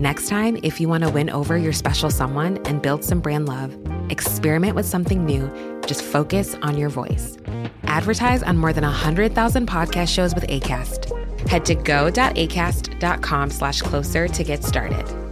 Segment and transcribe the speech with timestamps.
[0.00, 3.46] Next time, if you want to win over your special someone and build some brand
[3.46, 3.76] love,
[4.08, 5.50] experiment with something new.
[5.86, 7.36] Just focus on your voice.
[7.82, 11.04] Advertise on more than 100,000 podcast shows with ACAST.
[11.46, 15.29] Head to go.acast.com slash closer to get started.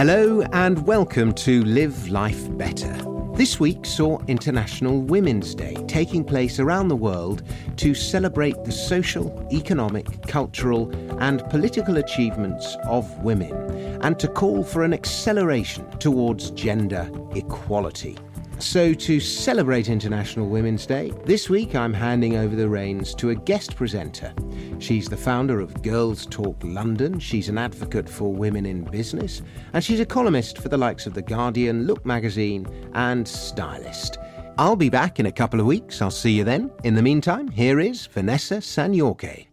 [0.00, 2.96] Hello and welcome to Live Life Better.
[3.34, 7.42] This week saw International Women's Day taking place around the world
[7.76, 10.90] to celebrate the social, economic, cultural,
[11.20, 13.52] and political achievements of women
[14.00, 18.16] and to call for an acceleration towards gender equality.
[18.58, 23.34] So, to celebrate International Women's Day, this week I'm handing over the reins to a
[23.34, 24.32] guest presenter.
[24.80, 29.42] She's the founder of Girls Talk London, she's an advocate for women in business,
[29.74, 34.16] and she's a columnist for the likes of The Guardian, Look magazine, and Stylist.
[34.56, 36.00] I'll be back in a couple of weeks.
[36.00, 36.70] I'll see you then.
[36.82, 39.48] In the meantime, here is Vanessa Sanyauke.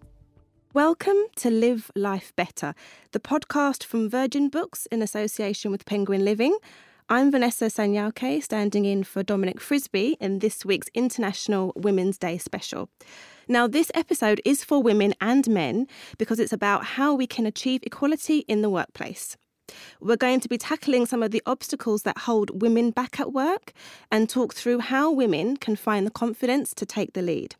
[0.73, 2.73] Welcome to Live Life Better,
[3.11, 6.57] the podcast from Virgin Books in association with Penguin Living.
[7.09, 12.89] I'm Vanessa Sanyauke, standing in for Dominic Frisby in this week's International Women's Day special.
[13.49, 15.87] Now, this episode is for women and men
[16.17, 19.37] because it's about how we can achieve equality in the workplace.
[20.01, 23.71] We're going to be tackling some of the obstacles that hold women back at work
[24.11, 27.55] and talk through how women can find the confidence to take the lead.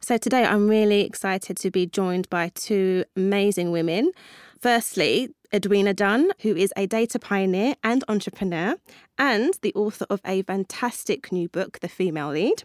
[0.00, 4.12] So, today I'm really excited to be joined by two amazing women.
[4.60, 8.76] Firstly, Edwina Dunn, who is a data pioneer and entrepreneur,
[9.18, 12.62] and the author of a fantastic new book, The Female Lead.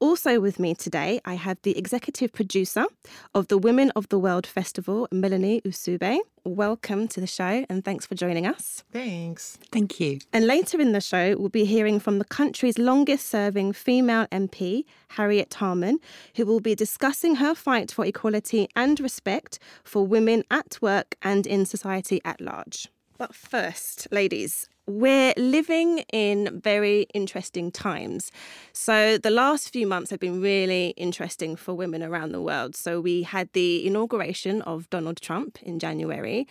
[0.00, 2.86] Also with me today, I have the executive producer
[3.34, 6.20] of the Women of the World Festival, Melanie Eusebe.
[6.42, 8.82] Welcome to the show and thanks for joining us.
[8.92, 9.58] Thanks.
[9.70, 10.20] Thank you.
[10.32, 14.84] And later in the show, we'll be hearing from the country's longest serving female MP,
[15.08, 15.98] Harriet Harman,
[16.36, 21.46] who will be discussing her fight for equality and respect for women at work and
[21.46, 22.88] in society at large.
[23.18, 28.30] But first, ladies, we're living in very interesting times.
[28.72, 32.76] So, the last few months have been really interesting for women around the world.
[32.76, 36.46] So, we had the inauguration of Donald Trump in January.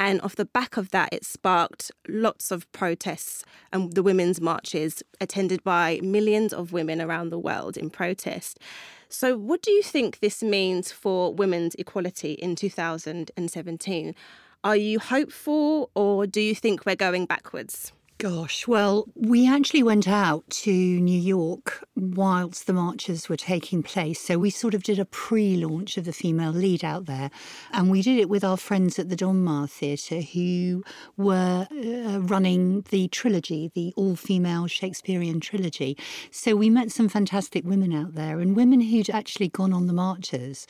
[0.00, 5.02] And off the back of that, it sparked lots of protests and the women's marches
[5.20, 8.60] attended by millions of women around the world in protest.
[9.08, 14.14] So, what do you think this means for women's equality in 2017?
[14.64, 17.92] Are you hopeful or do you think we're going backwards?
[18.18, 24.20] Gosh, well, we actually went out to New York whilst the marches were taking place.
[24.20, 27.30] So we sort of did a pre launch of the female lead out there.
[27.70, 30.82] And we did it with our friends at the Donmar Theatre who
[31.16, 35.96] were uh, running the trilogy, the all female Shakespearean trilogy.
[36.32, 39.92] So we met some fantastic women out there and women who'd actually gone on the
[39.92, 40.66] marches.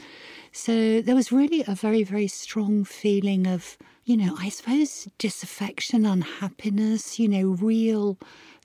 [0.53, 3.79] So there was really a very, very strong feeling of
[4.09, 8.17] you know, I suppose disaffection, unhappiness, you know, real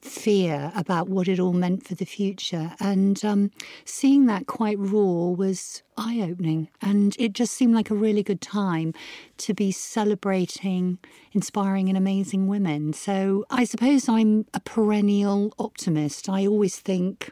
[0.01, 2.71] fear about what it all meant for the future.
[2.79, 3.51] And um,
[3.83, 6.69] seeing that quite raw was eye opening.
[6.81, 8.93] And it just seemed like a really good time
[9.39, 10.97] to be celebrating
[11.33, 12.93] inspiring and amazing women.
[12.93, 16.29] So I suppose I'm a perennial optimist.
[16.29, 17.31] I always think,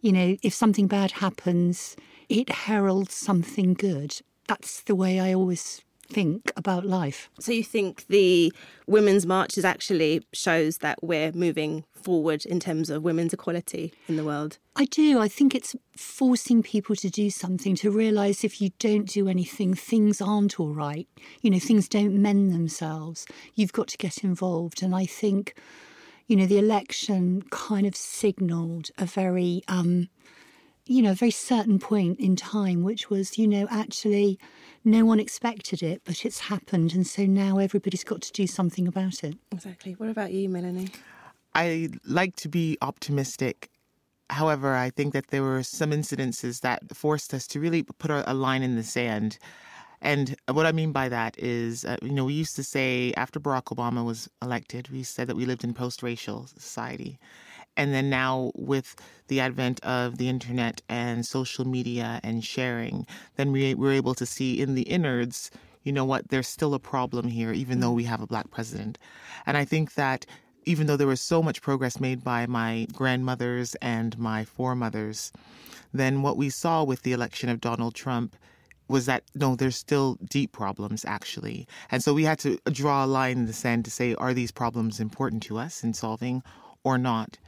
[0.00, 1.94] you know, if something bad happens,
[2.32, 4.18] it heralds something good.
[4.48, 7.28] That's the way I always think about life.
[7.38, 8.52] So you think the
[8.86, 14.24] Women's Marches actually shows that we're moving forward in terms of women's equality in the
[14.24, 14.58] world?
[14.76, 15.20] I do.
[15.20, 19.74] I think it's forcing people to do something, to realise if you don't do anything,
[19.74, 21.08] things aren't all right.
[21.42, 23.26] You know, things don't mend themselves.
[23.54, 24.82] You've got to get involved.
[24.82, 25.54] And I think,
[26.26, 30.08] you know, the election kind of signalled a very, um,
[30.86, 34.38] you know, a very certain point in time, which was, you know, actually
[34.84, 36.92] no one expected it, but it's happened.
[36.92, 39.36] And so now everybody's got to do something about it.
[39.52, 39.92] Exactly.
[39.92, 40.88] What about you, Melanie?
[41.54, 43.70] I like to be optimistic.
[44.30, 48.34] However, I think that there were some incidences that forced us to really put a
[48.34, 49.38] line in the sand.
[50.00, 53.38] And what I mean by that is, uh, you know, we used to say after
[53.38, 57.18] Barack Obama was elected, we said that we lived in post racial society.
[57.76, 58.96] And then now, with
[59.28, 64.26] the advent of the internet and social media and sharing, then we were able to
[64.26, 65.50] see in the innards,
[65.82, 67.96] you know what, there's still a problem here, even though mm-hmm.
[67.96, 68.98] we have a black president.
[69.46, 70.26] And I think that
[70.64, 75.32] even though there was so much progress made by my grandmothers and my foremothers,
[75.92, 78.36] then what we saw with the election of Donald Trump
[78.88, 81.66] was that no, there's still deep problems actually.
[81.90, 84.52] And so we had to draw a line in the sand to say, are these
[84.52, 86.42] problems important to us in solving
[86.84, 87.38] or not?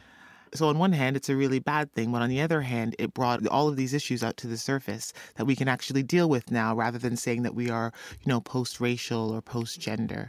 [0.55, 3.13] So on one hand, it's a really bad thing, but on the other hand, it
[3.13, 6.53] brought all of these issues out to the surface that we can actually deal with
[6.53, 10.29] now, rather than saying that we are, you know, post-racial or post-gender.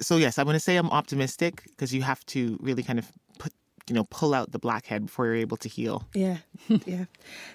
[0.00, 3.12] So yes, I'm going to say I'm optimistic because you have to really kind of
[3.38, 3.52] put
[3.90, 6.04] you know pull out the blackhead before you're able to heal.
[6.14, 6.38] Yeah,
[6.86, 7.06] yeah.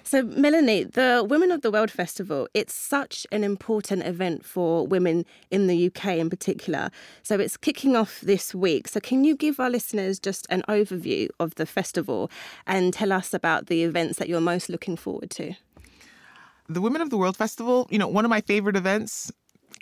[0.02, 5.24] So Melanie, the Women of the World Festival, it's such an important event for women
[5.50, 6.90] in the UK in particular.
[7.22, 8.86] So it's kicking off this week.
[8.86, 12.30] So can you give our listeners just an overview of the festival
[12.66, 15.54] and tell us about the events that you're most looking forward to?
[16.68, 19.32] The Women of the World Festival, you know, one of my favorite events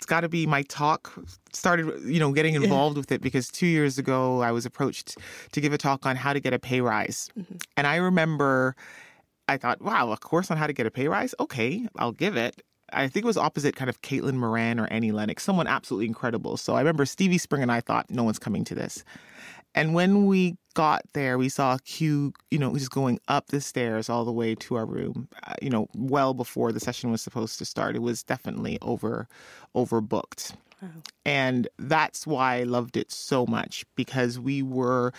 [0.05, 1.11] it's got to be my talk
[1.51, 5.17] started you know getting involved with it because two years ago i was approached
[5.51, 7.55] to give a talk on how to get a pay rise mm-hmm.
[7.75, 8.75] and i remember
[9.47, 12.37] i thought wow a course on how to get a pay rise okay i'll give
[12.37, 12.61] it
[12.93, 16.55] I think it was opposite kind of Caitlin Moran or Annie Lennox, someone absolutely incredible.
[16.55, 19.03] So I remember Stevie Spring and I thought, no one's coming to this.
[19.73, 23.59] And when we got there, we saw a queue, you know, just going up the
[23.59, 27.21] stairs all the way to our room, uh, you know, well before the session was
[27.21, 27.95] supposed to start.
[27.95, 29.27] It was definitely over
[29.75, 30.53] overbooked.
[30.81, 30.89] Wow.
[31.25, 35.11] And that's why I loved it so much because we were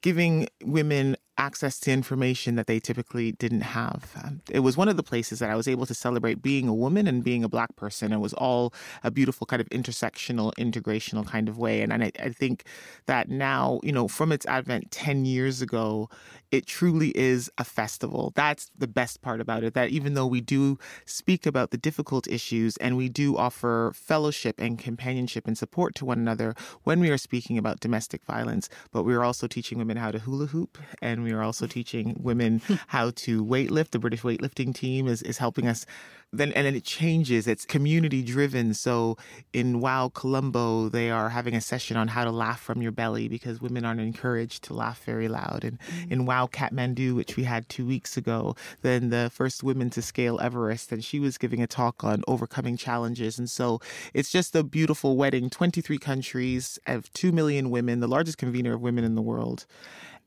[0.00, 4.12] giving women access to information that they typically didn't have.
[4.22, 6.74] Um, it was one of the places that I was able to celebrate being a
[6.74, 8.12] woman and being a black person.
[8.12, 11.80] It was all a beautiful kind of intersectional, integrational kind of way.
[11.80, 12.64] And, and I, I think
[13.06, 16.10] that now, you know, from its advent 10 years ago,
[16.52, 18.32] it truly is a festival.
[18.36, 19.72] That's the best part about it.
[19.72, 24.60] That even though we do speak about the difficult issues and we do offer fellowship
[24.60, 26.54] and companionship and support to one another
[26.84, 30.18] when we are speaking about domestic violence, but we are also teaching women how to
[30.18, 33.90] hula hoop and we are also teaching women how to weightlift.
[33.90, 35.86] The British weightlifting team is, is helping us
[36.32, 37.46] then and then it changes.
[37.46, 38.72] It's community driven.
[38.74, 39.18] So
[39.52, 43.28] in Wow Colombo, they are having a session on how to laugh from your belly
[43.28, 45.64] because women aren't encouraged to laugh very loud.
[45.64, 46.12] And mm-hmm.
[46.12, 50.40] in Wow Kathmandu, which we had two weeks ago, then the first women to scale
[50.40, 53.38] Everest, and she was giving a talk on overcoming challenges.
[53.38, 53.80] And so
[54.14, 55.50] it's just a beautiful wedding.
[55.50, 59.66] Twenty three countries of two million women, the largest convener of women in the world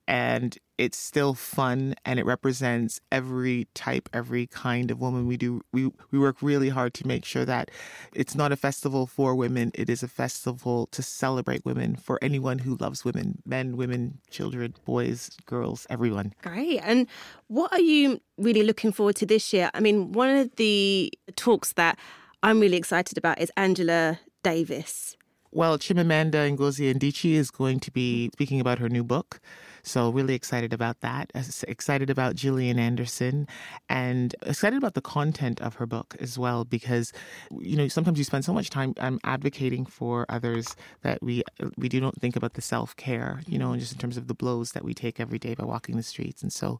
[0.07, 5.62] and it's still fun and it represents every type every kind of woman we do.
[5.72, 7.72] We we work really hard to make sure that
[8.13, 9.72] it's not a festival for women.
[9.74, 14.75] It is a festival to celebrate women for anyone who loves women men women children
[14.86, 16.33] boys girls everyone.
[16.42, 16.80] Great.
[16.83, 17.07] And
[17.47, 19.71] what are you really looking forward to this year?
[19.73, 21.97] I mean one of the talks that
[22.44, 25.16] i'm really excited about is angela davis.
[25.52, 29.40] Well chimamanda ngozi adichie is going to be speaking about her new book
[29.85, 31.31] so really excited about that.
[31.68, 33.47] Excited about Gillian Anderson
[33.87, 37.13] and excited about the content of her book as well because
[37.51, 41.44] you know sometimes you spend so much time um, advocating for others that we
[41.77, 44.71] we do not think about the self-care, you know, just in terms of the blows
[44.71, 46.42] that we take every day by walking the streets.
[46.42, 46.80] And so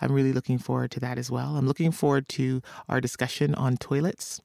[0.00, 1.56] I'm really looking forward to that as well.
[1.56, 4.40] I'm looking forward to our discussion on toilets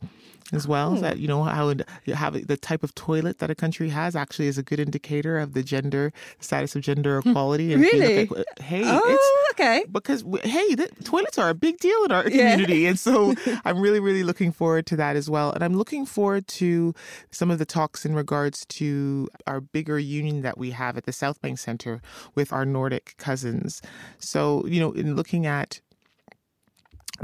[0.51, 0.97] as well.
[0.97, 1.01] Oh.
[1.01, 1.73] That you know how
[2.07, 5.53] have the type of toilet that a country has actually is a good indicator of
[5.53, 7.29] the gender status of gender hmm.
[7.29, 7.73] equality.
[7.73, 7.98] And really?
[8.01, 9.85] Uh, hey, oh, okay.
[9.91, 12.51] Because hey, the toilets are a big deal in our yeah.
[12.51, 13.33] community, and so
[13.65, 15.51] I'm really, really looking forward to that as well.
[15.51, 16.93] And I'm looking forward to
[17.31, 21.13] some of the talks in regards to our bigger union that we have at the
[21.13, 22.01] South Bank Center
[22.35, 23.81] with our Nordic cousins.
[24.19, 25.81] So you know, in looking at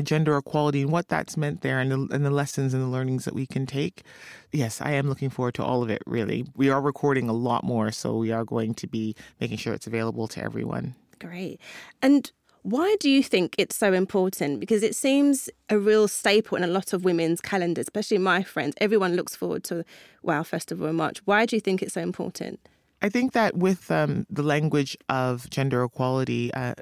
[0.04, 3.26] gender equality and what that's meant there and the, and the lessons and the learnings
[3.26, 4.04] that we can take.
[4.52, 6.46] Yes, I am looking forward to all of it, really.
[6.56, 9.88] We are recording a lot more, so we are going to be making sure it's
[9.88, 10.96] available to everyone.
[11.20, 11.60] Great.
[12.02, 12.32] And
[12.66, 14.60] why do you think it's so important?
[14.60, 18.74] Because it seems a real staple in a lot of women's calendars, especially my friends.
[18.82, 19.86] Everyone looks forward to
[20.24, 21.20] Wow Festival in March.
[21.26, 22.60] Why do you think it's so important?
[23.02, 26.76] I think that with um, the language of gender equality, uh,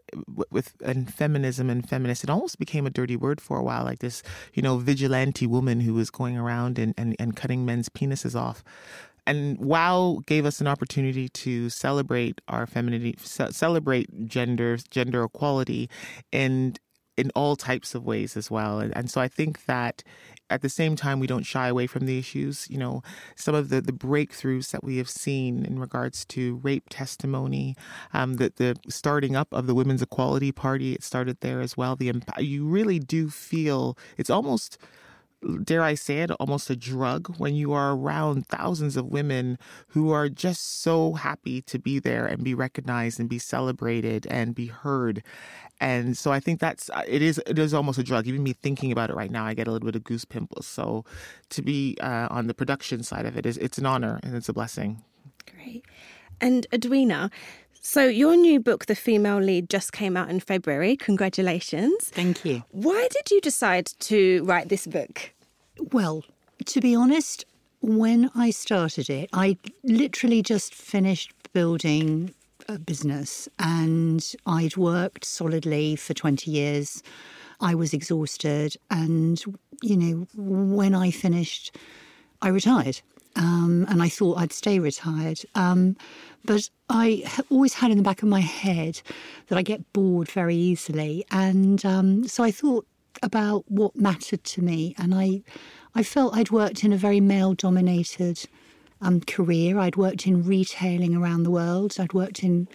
[0.51, 3.83] with and feminism and feminist, it almost became a dirty word for a while.
[3.83, 7.89] Like this, you know, vigilante woman who was going around and, and, and cutting men's
[7.89, 8.63] penises off.
[9.25, 15.89] And WOW gave us an opportunity to celebrate our femininity, celebrate gender, gender equality,
[16.31, 16.77] and
[17.15, 18.79] in all types of ways as well.
[18.79, 20.03] And, and so I think that
[20.53, 22.67] at the same time, we don't shy away from the issues.
[22.69, 23.01] You know,
[23.35, 27.75] some of the, the breakthroughs that we have seen in regards to rape testimony,
[28.13, 31.95] um, the, the starting up of the Women's Equality Party, it started there as well.
[31.95, 34.77] The You really do feel it's almost
[35.63, 39.57] dare I say it, almost a drug when you are around thousands of women
[39.89, 44.55] who are just so happy to be there and be recognized and be celebrated and
[44.55, 45.23] be heard.
[45.79, 48.27] And so I think that's uh, it is it is almost a drug.
[48.27, 50.65] Even me thinking about it right now, I get a little bit of goose pimples.
[50.65, 51.03] So
[51.49, 54.49] to be uh, on the production side of it is it's an honor and it's
[54.49, 55.03] a blessing.
[55.51, 55.85] Great.
[56.39, 57.31] And Edwina,
[57.83, 60.95] so your new book, The Female Lead, just came out in February.
[60.95, 62.09] Congratulations.
[62.09, 62.63] Thank you.
[62.71, 65.31] Why did you decide to write this book?
[65.91, 66.23] Well,
[66.65, 67.45] to be honest,
[67.81, 72.33] when I started it, I literally just finished building
[72.67, 77.03] a business and I'd worked solidly for 20 years.
[77.59, 78.77] I was exhausted.
[78.89, 79.43] And,
[79.81, 81.75] you know, when I finished,
[82.41, 83.01] I retired.
[83.35, 85.39] Um, and I thought I'd stay retired.
[85.55, 85.95] Um,
[86.45, 89.01] but I always had in the back of my head
[89.47, 91.25] that I get bored very easily.
[91.31, 92.85] And um, so I thought
[93.21, 94.95] about what mattered to me.
[94.97, 95.41] And I,
[95.95, 98.43] I felt I'd worked in a very male dominated
[99.01, 99.79] um, career.
[99.79, 101.95] I'd worked in retailing around the world.
[101.99, 102.67] I'd worked in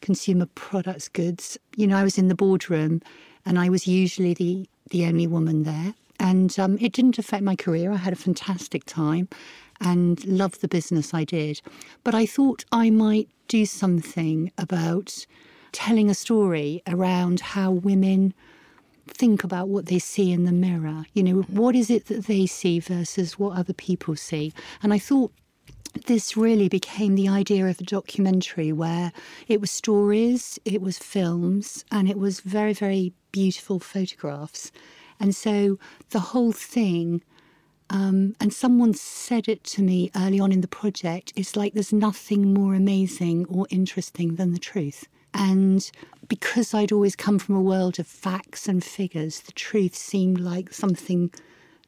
[0.00, 1.58] consumer products goods.
[1.76, 3.02] You know, I was in the boardroom
[3.44, 5.94] and I was usually the, the only woman there.
[6.18, 7.92] And um, it didn't affect my career.
[7.92, 9.28] I had a fantastic time
[9.80, 11.60] and loved the business I did.
[12.04, 15.26] But I thought I might do something about
[15.72, 18.34] telling a story around how women
[19.06, 21.04] think about what they see in the mirror.
[21.12, 21.56] You know, mm-hmm.
[21.56, 24.52] what is it that they see versus what other people see?
[24.82, 25.32] And I thought
[26.06, 29.12] this really became the idea of a documentary where
[29.48, 34.70] it was stories, it was films, and it was very, very beautiful photographs.
[35.18, 35.78] And so
[36.10, 37.22] the whole thing,
[37.90, 41.92] um, and someone said it to me early on in the project, it's like there's
[41.92, 45.06] nothing more amazing or interesting than the truth.
[45.34, 45.88] And
[46.28, 50.72] because I'd always come from a world of facts and figures, the truth seemed like
[50.72, 51.30] something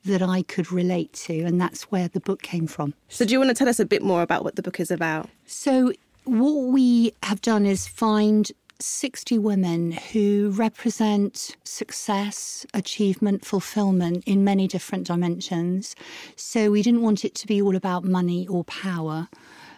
[0.04, 2.94] that I could relate to, and that's where the book came from.
[3.08, 4.90] So, do you want to tell us a bit more about what the book is
[4.90, 5.28] about?
[5.46, 5.92] So,
[6.24, 8.50] what we have done is find
[8.80, 15.96] 60 women who represent success, achievement, fulfillment in many different dimensions.
[16.36, 19.28] So, we didn't want it to be all about money or power.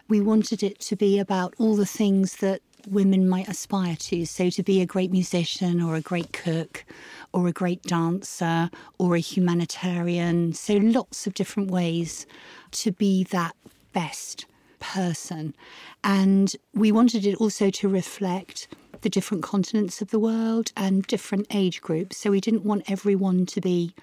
[0.09, 4.27] We wanted it to be about all the things that women might aspire to.
[4.27, 6.85] So, to be a great musician or a great cook
[7.33, 10.53] or a great dancer or a humanitarian.
[10.53, 12.27] So, lots of different ways
[12.73, 13.57] to be that
[13.93, 14.45] best
[14.79, 15.55] person.
[16.03, 18.69] And we wanted it also to reflect
[19.03, 22.17] the different continents of the world and different age groups.
[22.17, 23.95] So, we didn't want everyone to be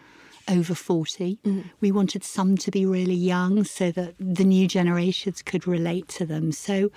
[0.49, 1.39] over 40.
[1.43, 1.65] Mm.
[1.81, 6.25] We wanted some to be really young so that the new generations could relate to
[6.25, 6.51] them.
[6.51, 6.89] So,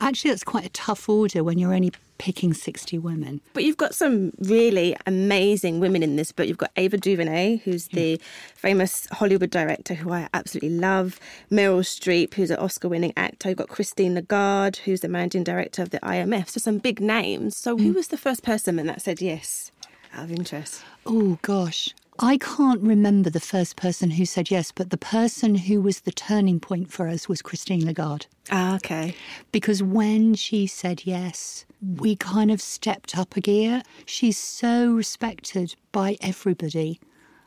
[0.00, 3.40] Actually, that's quite a tough order when you're only picking 60 women.
[3.52, 6.46] But you've got some really amazing women in this book.
[6.46, 8.20] You've got Ava DuVernay, who's the
[8.54, 11.18] famous Hollywood director who I absolutely love,
[11.50, 13.48] Meryl Streep, who's an Oscar winning actor.
[13.48, 16.48] You've got Christine Lagarde, who's the managing director of the IMF.
[16.50, 17.56] So some big names.
[17.56, 17.96] So who mm.
[17.96, 19.70] was the first person that said yes
[20.12, 20.82] out of interest?
[21.06, 21.94] Oh, gosh.
[22.20, 26.10] I can't remember the first person who said yes, but the person who was the
[26.10, 28.26] turning point for us was Christine Lagarde.
[28.50, 29.14] Ah, okay.
[29.52, 33.82] Because when she said yes, we kind of stepped up a gear.
[34.04, 37.00] She's so respected by everybody.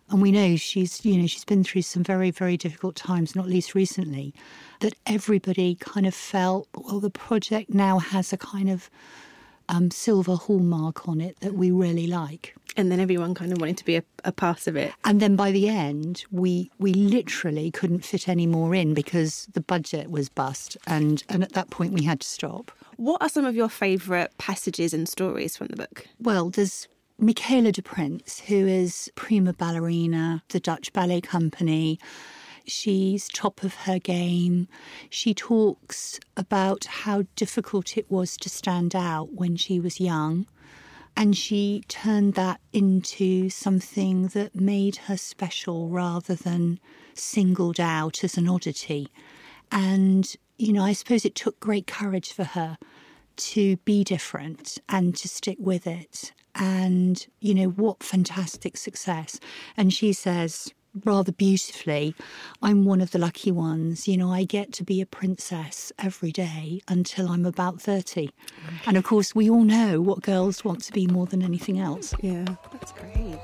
[0.09, 3.47] And we know she's, you know, she's been through some very, very difficult times, not
[3.47, 4.33] least recently,
[4.79, 8.89] that everybody kind of felt, well, the project now has a kind of
[9.69, 12.55] um, silver hallmark on it that we really like.
[12.77, 14.93] And then everyone kind of wanted to be a, a, part of it.
[15.03, 19.61] And then by the end, we we literally couldn't fit any more in because the
[19.61, 22.71] budget was bust, and and at that point we had to stop.
[22.95, 26.07] What are some of your favourite passages and stories from the book?
[26.19, 26.87] Well, there's
[27.17, 31.99] Michaela de Prince, who is prima ballerina, the Dutch Ballet Company.
[32.65, 34.67] She's top of her game.
[35.09, 40.47] She talks about how difficult it was to stand out when she was young.
[41.15, 46.79] And she turned that into something that made her special rather than
[47.13, 49.09] singled out as an oddity.
[49.71, 52.77] And, you know, I suppose it took great courage for her
[53.37, 56.33] to be different and to stick with it.
[56.55, 59.39] And, you know, what fantastic success.
[59.77, 60.73] And she says,
[61.05, 62.15] rather beautifully,
[62.61, 64.07] I'm one of the lucky ones.
[64.07, 68.29] You know, I get to be a princess every day until I'm about 30.
[68.85, 72.13] And of course, we all know what girls want to be more than anything else.
[72.21, 73.39] Yeah, that's great.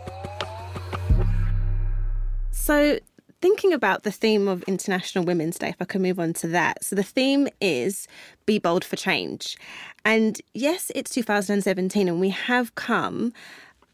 [2.52, 3.00] So,
[3.40, 6.84] thinking about the theme of International Women's Day, if I can move on to that.
[6.84, 8.08] So, the theme is
[8.46, 9.58] Be Bold for Change.
[10.04, 13.32] And yes, it's 2017, and we have come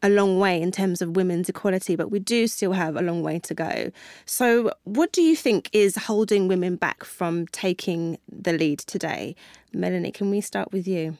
[0.03, 3.23] a long way in terms of women's equality, but we do still have a long
[3.23, 3.91] way to go.
[4.25, 9.35] So, what do you think is holding women back from taking the lead today?
[9.71, 11.17] Melanie, can we start with you?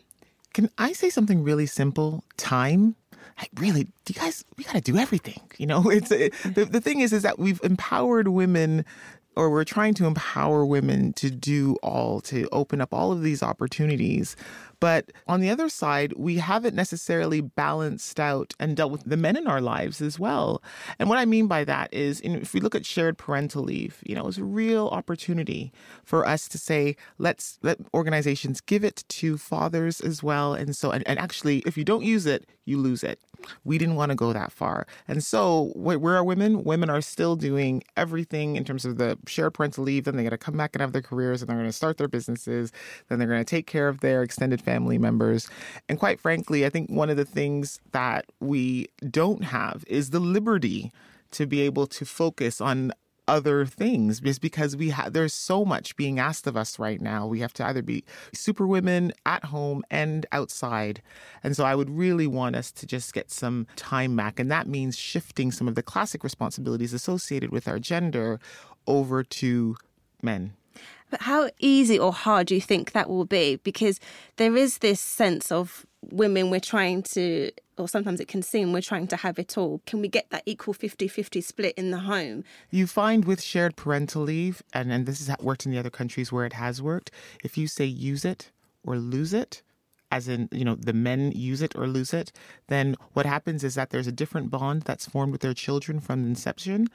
[0.53, 2.23] Can I say something really simple?
[2.37, 2.95] Time.
[3.39, 5.41] Like, really, do you guys, we got to do everything.
[5.57, 8.85] You know, it's it, the, the thing is, is that we've empowered women
[9.35, 13.43] or we're trying to empower women to do all, to open up all of these
[13.43, 14.35] opportunities.
[14.79, 19.37] But on the other side, we haven't necessarily balanced out and dealt with the men
[19.37, 20.61] in our lives as well.
[20.99, 24.13] And what I mean by that is, if we look at shared parental leave, you
[24.13, 25.71] know, it's a real opportunity
[26.03, 30.53] for us to say, let's let organizations give it to fathers as well.
[30.53, 33.21] And so, and, and actually, if you don't use it, you lose it.
[33.63, 34.87] We didn't want to go that far.
[35.07, 36.63] And so, where are women?
[36.63, 40.05] Women are still doing everything in terms of the shared parental leave.
[40.05, 41.97] Then they got to come back and have their careers and they're going to start
[41.97, 42.71] their businesses.
[43.09, 45.49] Then they're going to take care of their extended family members.
[45.89, 50.19] And quite frankly, I think one of the things that we don't have is the
[50.19, 50.91] liberty
[51.31, 52.91] to be able to focus on
[53.27, 57.25] other things just because we have there's so much being asked of us right now.
[57.25, 58.03] We have to either be
[58.33, 61.01] super women at home and outside.
[61.43, 64.39] And so i would really want us to just get some time back.
[64.39, 68.39] And that means shifting some of the classic responsibilities associated with our gender
[68.87, 69.75] over to
[70.21, 70.53] men
[71.21, 73.57] how easy or hard do you think that will be?
[73.57, 73.99] Because
[74.37, 78.81] there is this sense of women, we're trying to, or sometimes it can seem we're
[78.81, 79.81] trying to have it all.
[79.85, 82.43] Can we get that equal 50 50 split in the home?
[82.69, 86.31] You find with shared parental leave, and, and this has worked in the other countries
[86.31, 87.11] where it has worked,
[87.43, 88.51] if you say use it
[88.85, 89.61] or lose it,
[90.13, 92.31] as in, you know, the men use it or lose it,
[92.67, 96.23] then what happens is that there's a different bond that's formed with their children from
[96.23, 96.87] inception.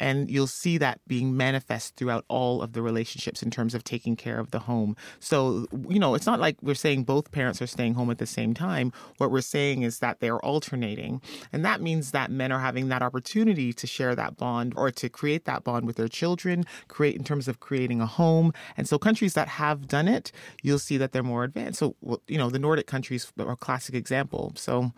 [0.00, 4.16] And you'll see that being manifest throughout all of the relationships in terms of taking
[4.16, 4.96] care of the home.
[5.20, 8.26] So, you know, it's not like we're saying both parents are staying home at the
[8.26, 8.92] same time.
[9.18, 11.22] What we're saying is that they're alternating.
[11.52, 15.08] And that means that men are having that opportunity to share that bond or to
[15.08, 18.52] create that bond with their children, create in terms of creating a home.
[18.76, 21.78] And so countries that have done it, you'll see that they're more advanced.
[21.78, 21.94] So,
[22.26, 24.52] you know, the Nordic countries are a classic example.
[24.56, 24.92] So,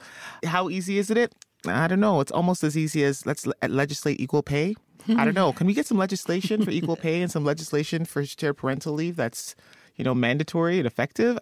[0.44, 1.34] how easy is it?
[1.66, 2.20] I don't know.
[2.20, 4.74] It's almost as easy as let's legislate equal pay.
[5.08, 5.52] I don't know.
[5.52, 9.16] Can we get some legislation for equal pay and some legislation for shared parental leave
[9.16, 9.54] that's,
[9.96, 11.38] you know, mandatory and effective?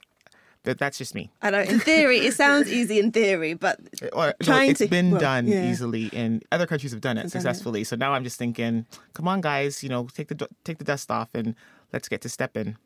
[0.65, 1.31] But that's just me.
[1.43, 1.61] I know.
[1.61, 5.11] In theory, it sounds easy in theory, but uh, or, trying no, it's to, been
[5.11, 5.71] well, done yeah.
[5.71, 7.85] easily, and other countries have done it Done successfully.
[7.85, 11.11] So now I'm just thinking, come on, guys, you know, take the take the dust
[11.11, 11.55] off and
[11.93, 12.79] let's get to step in.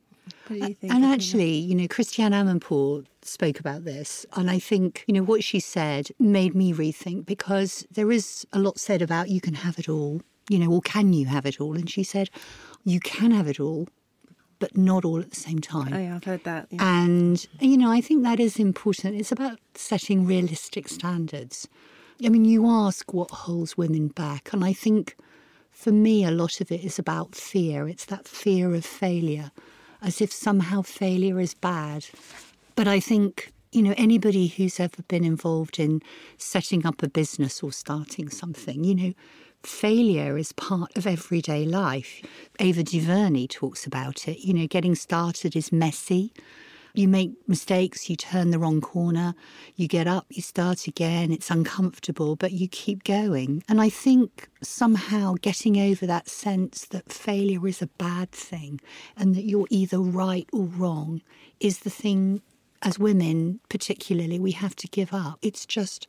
[0.46, 0.92] What do you think?
[0.92, 4.26] And actually, you know, Christiane Amanpour spoke about this.
[4.34, 8.58] And I think, you know, what she said made me rethink because there is a
[8.58, 11.60] lot said about you can have it all, you know, or can you have it
[11.60, 11.74] all?
[11.74, 12.30] And she said,
[12.84, 13.88] you can have it all,
[14.58, 15.92] but not all at the same time.
[15.92, 16.66] Oh, yeah, I've heard that.
[16.70, 16.78] Yeah.
[16.82, 19.16] And, you know, I think that is important.
[19.16, 21.68] It's about setting realistic standards.
[22.24, 24.52] I mean, you ask what holds women back.
[24.52, 25.16] And I think
[25.70, 27.86] for me, a lot of it is about fear.
[27.86, 29.52] It's that fear of failure,
[30.02, 32.06] as if somehow failure is bad.
[32.74, 36.00] But I think, you know, anybody who's ever been involved in
[36.36, 39.12] setting up a business or starting something, you know,
[39.62, 42.22] failure is part of everyday life.
[42.60, 44.38] Ava DuVernay talks about it.
[44.46, 46.32] You know, getting started is messy.
[46.94, 49.34] You make mistakes, you turn the wrong corner,
[49.76, 53.62] you get up, you start again, it's uncomfortable, but you keep going.
[53.68, 58.80] And I think somehow getting over that sense that failure is a bad thing
[59.16, 61.22] and that you're either right or wrong
[61.60, 62.42] is the thing,
[62.82, 65.38] as women particularly, we have to give up.
[65.42, 66.08] It's just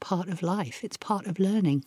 [0.00, 1.84] part of life, it's part of learning.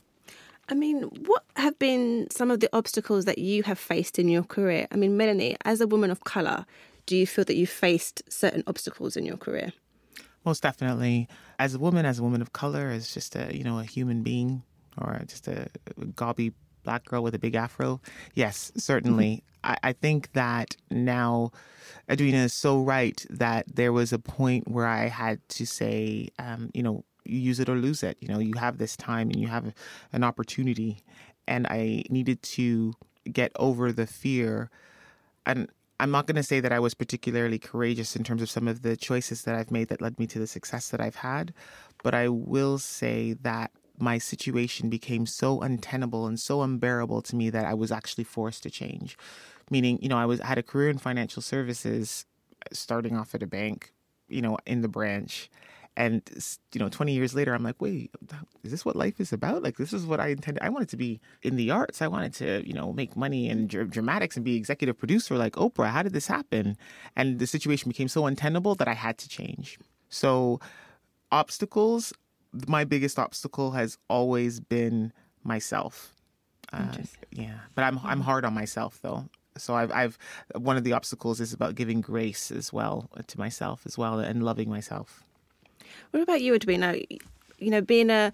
[0.69, 4.43] I mean, what have been some of the obstacles that you have faced in your
[4.43, 4.88] career?
[4.91, 6.65] I mean, Melanie, as a woman of colour,
[7.06, 9.74] do you feel that you faced certain obstacles in your career?
[10.46, 11.28] Most definitely.
[11.60, 14.24] As a woman, as a woman of color, as just a you know a human
[14.24, 14.63] being,
[14.98, 15.68] or just a
[16.16, 18.02] gobby black girl with a big afro.
[18.34, 19.44] Yes, certainly.
[19.63, 21.52] I, I think that now
[22.12, 26.70] Edwina is so right that there was a point where I had to say, um,
[26.74, 28.18] you know, you use it or lose it.
[28.20, 29.74] You know, you have this time and you have
[30.12, 31.00] an opportunity.
[31.48, 32.94] And I needed to
[33.32, 34.70] get over the fear.
[35.46, 38.67] And I'm not going to say that I was particularly courageous in terms of some
[38.67, 41.53] of the choices that I've made that led me to the success that I've had.
[42.03, 47.49] But I will say that my situation became so untenable and so unbearable to me
[47.51, 49.17] that I was actually forced to change.
[49.69, 52.25] Meaning, you know, I was I had a career in financial services,
[52.65, 53.93] uh, starting off at a bank,
[54.27, 55.49] you know, in the branch,
[55.95, 56.21] and
[56.73, 58.12] you know 20 years later i'm like wait
[58.63, 59.62] is this what life is about?
[59.63, 62.01] Like this is what i intended i wanted to be in the arts.
[62.01, 65.53] I wanted to you know make money in dr- dramatics and be executive producer like
[65.53, 65.89] oprah.
[65.89, 66.77] How did this happen?
[67.15, 69.79] And the situation became so untenable that i had to change.
[70.10, 70.60] So
[71.32, 72.13] obstacles
[72.67, 75.12] my biggest obstacle has always been
[75.43, 76.13] myself.
[76.71, 76.97] Uh,
[77.29, 79.29] yeah but i'm i'm hard on myself though.
[79.56, 80.17] So I've, I've
[80.56, 84.41] one of the obstacles is about giving grace as well to myself as well and
[84.41, 85.23] loving myself
[86.12, 86.97] what about you, Edwina?
[87.60, 88.34] You know, being a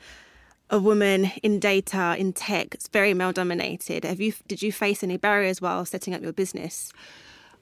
[0.72, 4.04] a woman in data in tech, it's very male dominated.
[4.04, 6.92] Have you did you face any barriers while setting up your business?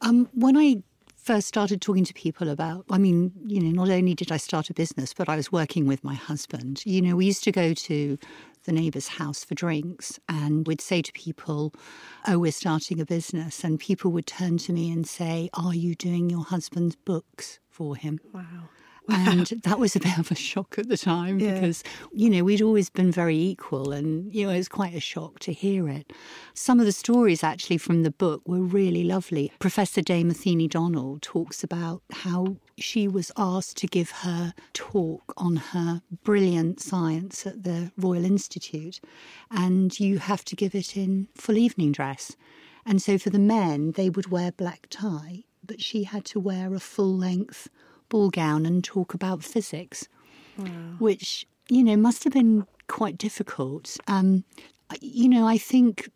[0.01, 0.83] Um, when I
[1.15, 4.69] first started talking to people about, I mean, you know, not only did I start
[4.69, 6.85] a business, but I was working with my husband.
[6.85, 8.17] You know, we used to go to
[8.63, 11.73] the neighbour's house for drinks and we'd say to people,
[12.27, 13.63] Oh, we're starting a business.
[13.63, 17.95] And people would turn to me and say, Are you doing your husband's books for
[17.95, 18.19] him?
[18.33, 18.69] Wow.
[19.09, 21.53] And that was a bit of a shock at the time yeah.
[21.53, 24.99] because, you know, we'd always been very equal and, you know, it was quite a
[24.99, 26.11] shock to hear it.
[26.53, 29.51] Some of the stories actually from the book were really lovely.
[29.59, 35.55] Professor Dame Athene Donald talks about how she was asked to give her talk on
[35.57, 38.99] her brilliant science at the Royal Institute,
[39.49, 42.35] and you have to give it in full evening dress.
[42.85, 46.73] And so for the men, they would wear black tie, but she had to wear
[46.73, 47.67] a full length
[48.09, 50.07] ball gown and talk about physics,
[50.57, 50.67] wow.
[50.99, 53.97] which, you know, must have been quite difficult.
[54.07, 54.43] Um,
[55.01, 56.09] you know, I think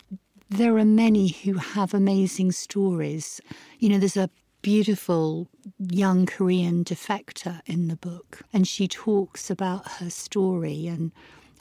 [0.49, 3.41] there are many who have amazing stories.
[3.79, 4.29] You know, there's a
[4.61, 5.47] beautiful
[5.79, 11.11] young Korean defector in the book, and she talks about her story and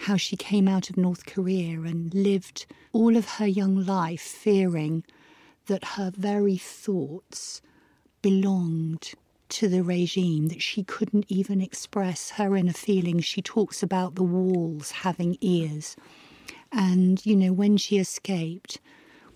[0.00, 5.04] how she came out of North Korea and lived all of her young life fearing
[5.66, 7.60] that her very thoughts
[8.22, 9.12] belonged
[9.50, 13.24] to the regime that she couldn't even express her inner feelings.
[13.24, 15.96] She talks about the walls having ears.
[16.72, 18.80] And, you know, when she escaped,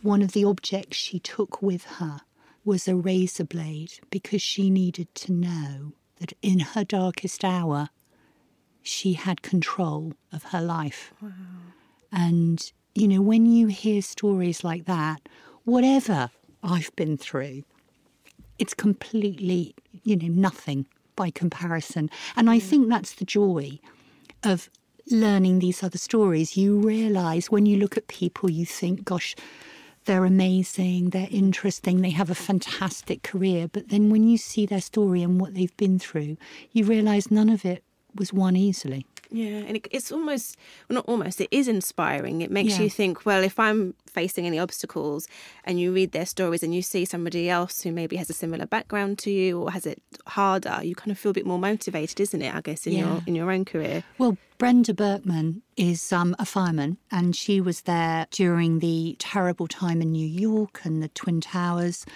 [0.02, 2.20] one of the objects she took with her
[2.64, 7.88] was a razor blade because she needed to know that in her darkest hour,
[8.82, 11.12] she had control of her life.
[11.20, 11.30] Wow.
[12.12, 15.28] And, you know, when you hear stories like that,
[15.64, 16.30] whatever
[16.62, 17.64] I've been through,
[18.58, 20.86] it's completely, you know, nothing
[21.16, 22.10] by comparison.
[22.36, 22.62] And I mm.
[22.62, 23.78] think that's the joy
[24.42, 24.68] of
[25.10, 26.56] learning these other stories.
[26.56, 29.34] You realize when you look at people, you think, gosh,
[30.06, 33.68] they're amazing, they're interesting, they have a fantastic career.
[33.68, 36.36] But then when you see their story and what they've been through,
[36.72, 37.82] you realize none of it
[38.14, 39.06] was won easily.
[39.30, 40.56] Yeah, and it, it's almost,
[40.88, 42.42] well, not almost, it is inspiring.
[42.42, 42.84] It makes yeah.
[42.84, 45.26] you think, well, if I'm facing any obstacles
[45.64, 48.66] and you read their stories and you see somebody else who maybe has a similar
[48.66, 52.20] background to you or has it harder, you kind of feel a bit more motivated,
[52.20, 52.98] isn't it, I guess, in, yeah.
[53.00, 54.04] your, in your own career?
[54.18, 60.00] Well, Brenda Berkman is um, a fireman, and she was there during the terrible time
[60.00, 62.06] in New York and the Twin Towers.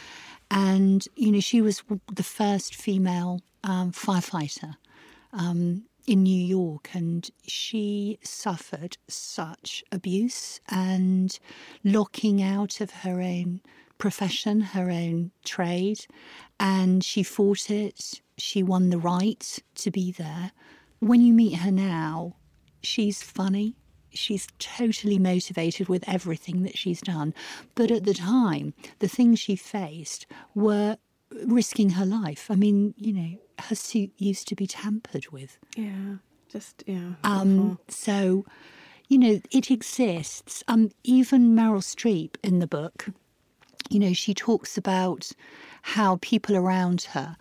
[0.50, 4.76] And, you know, she was the first female um, firefighter.
[5.32, 11.38] Um, in New York, and she suffered such abuse and
[11.84, 13.60] locking out of her own
[13.98, 16.06] profession, her own trade,
[16.58, 18.22] and she fought it.
[18.38, 20.52] She won the right to be there.
[21.00, 22.36] When you meet her now,
[22.82, 23.76] she's funny.
[24.10, 27.34] She's totally motivated with everything that she's done.
[27.74, 30.96] But at the time, the things she faced were
[31.44, 32.50] risking her life.
[32.50, 35.58] I mean, you know, her suit used to be tampered with.
[35.76, 36.16] Yeah,
[36.48, 37.14] just yeah.
[37.24, 38.44] Um, so,
[39.08, 40.62] you know, it exists.
[40.68, 43.06] Um, even Meryl Streep in the book,
[43.90, 45.32] you know, she talks about
[45.82, 47.36] how people around her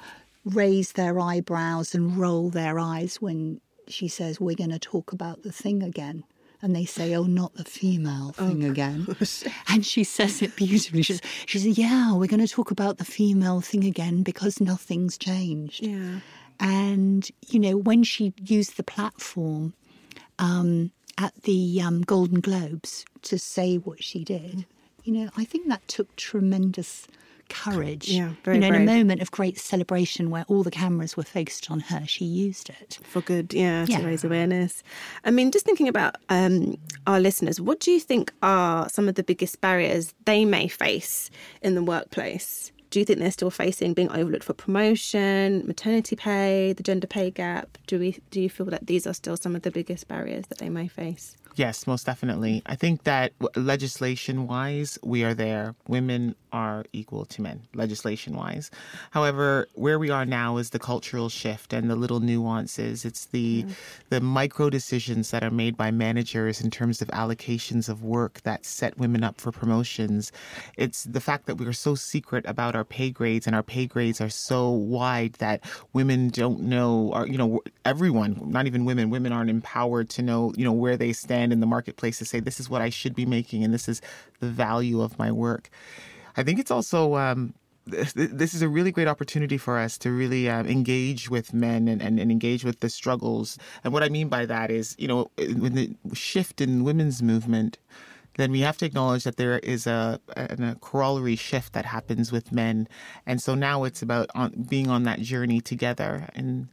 [0.46, 5.44] raise their eyebrows and roll their eyes when she says, "We're going to talk about
[5.44, 6.24] the thing again."
[6.62, 9.08] And they say, "Oh, not the female oh, thing oh, again."
[9.70, 11.04] And she says it beautifully.
[11.04, 14.60] She says, "She says, yeah, we're going to talk about the female thing again because
[14.60, 16.20] nothing's changed." Yeah.
[16.60, 19.74] And, you know, when she used the platform
[20.40, 24.66] um, at the um, Golden Globes to say what she did,
[25.04, 27.08] you know, I think that took tremendous
[27.50, 28.10] courage.
[28.10, 31.24] Yeah, very You know, in a moment of great celebration where all the cameras were
[31.24, 33.00] focused on her, she used it.
[33.04, 34.04] for good, yeah, to Yeah.
[34.06, 34.84] raise awareness.
[35.24, 39.16] I mean, just thinking about um, our listeners, what do you think are some of
[39.16, 41.30] the biggest barriers they may face
[41.62, 42.72] in the workplace?
[42.90, 47.30] Do you think they're still facing being overlooked for promotion, maternity pay, the gender pay
[47.32, 47.78] gap?
[47.86, 50.60] Do we do you feel that these are still some of the biggest barriers that
[50.60, 51.36] they may face?
[51.56, 52.62] Yes, most definitely.
[52.66, 55.76] I think that legislation wise, we are there.
[55.88, 58.72] Women are equal to men, legislation wise.
[59.12, 63.06] However, where we are now is the cultural shift and the little nuances.
[63.06, 63.72] It's the mm-hmm.
[64.10, 68.66] the micro decisions that are made by managers in terms of allocations of work that
[68.66, 70.32] set women up for promotions.
[70.78, 73.86] It's the fact that we are so secret about our pay grades and our pay
[73.86, 79.12] grades are so wide that women don't know or you know everyone, not even women,
[79.12, 82.40] women aren't empowered to know, you know, where they stand in the marketplace to say
[82.40, 84.02] this is what I should be making and this is
[84.40, 85.70] the value of my work.
[86.38, 87.54] I think it's also um,
[87.88, 92.02] this, is a really great opportunity for us to really um, engage with men and,
[92.02, 93.58] and, and engage with the struggles.
[93.84, 97.78] And what I mean by that is, you know, when the shift in women's movement,
[98.36, 102.32] then we have to acknowledge that there is a, a, a corollary shift that happens
[102.32, 102.88] with men.
[103.26, 106.30] And so now it's about on, being on that journey together.
[106.36, 106.68] And,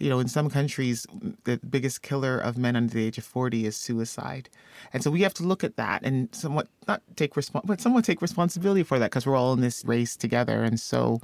[0.00, 1.06] you know, in some countries,
[1.44, 4.48] the biggest killer of men under the age of 40 is suicide.
[4.92, 8.04] And so we have to look at that and somewhat not take respons- but somewhat
[8.04, 10.64] take responsibility for that because we're all in this race together.
[10.64, 11.20] And so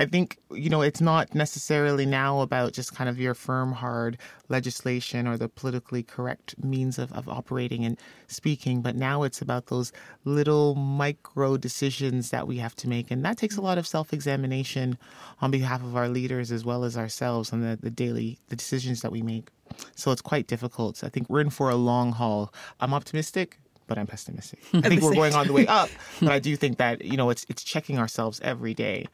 [0.00, 4.16] I think, you know, it's not necessarily now about just kind of your firm, hard
[4.48, 9.66] legislation or the politically correct means of, of operating and speaking, but now it's about
[9.66, 9.92] those
[10.24, 13.10] little micro decisions that we have to make.
[13.10, 14.98] And that takes a lot of self examination
[15.40, 19.00] on behalf of our leaders as well as ourselves on the, the daily the decisions
[19.00, 19.48] that we make.
[19.96, 21.02] So it's quite difficult.
[21.02, 22.54] I think we're in for a long haul.
[22.80, 23.58] I'm optimistic,
[23.88, 24.60] but I'm pessimistic.
[24.72, 27.30] I think we're going on the way up, but I do think that, you know,
[27.30, 29.08] it's it's checking ourselves every day.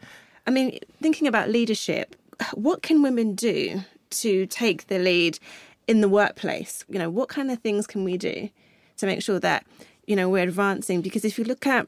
[0.46, 2.16] I mean, thinking about leadership,
[2.52, 5.38] what can women do to take the lead
[5.86, 6.84] in the workplace?
[6.88, 8.50] You know, what kind of things can we do
[8.98, 9.66] to make sure that,
[10.06, 11.00] you know, we're advancing?
[11.00, 11.86] Because if you look at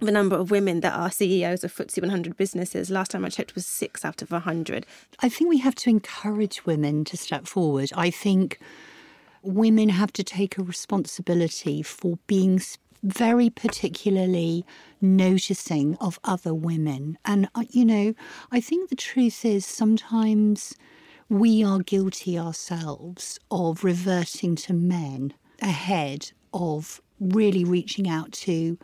[0.00, 3.54] the number of women that are CEOs of FTSE 100 businesses, last time I checked
[3.54, 4.86] was six out of 100.
[5.20, 7.90] I think we have to encourage women to step forward.
[7.94, 8.58] I think
[9.42, 12.60] women have to take a responsibility for being
[13.02, 14.64] very particularly
[15.00, 17.18] noticing of other women.
[17.24, 18.14] And, uh, you know,
[18.50, 20.74] I think the truth is sometimes
[21.28, 28.78] we are guilty ourselves of reverting to men ahead of really reaching out to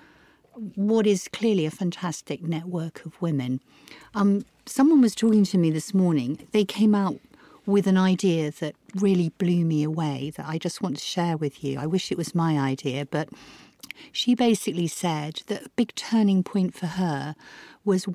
[0.75, 3.61] what is clearly a fantastic network of women.
[4.15, 6.47] Um, someone was talking to me this morning.
[6.53, 7.19] They came out
[7.65, 11.63] with an idea that really blew me away that I just want to share with
[11.63, 11.79] you.
[11.79, 13.29] I wish it was my idea, but
[14.13, 17.35] she basically said that a big turning point for her
[17.85, 18.07] was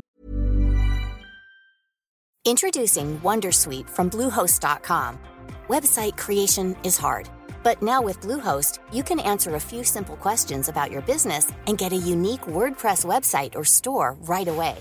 [2.45, 5.19] Introducing Wondersuite from Bluehost.com.
[5.67, 7.30] Website creation is hard,
[7.62, 11.77] but now with Bluehost, you can answer a few simple questions about your business and
[11.77, 14.77] get a unique WordPress website or store right away.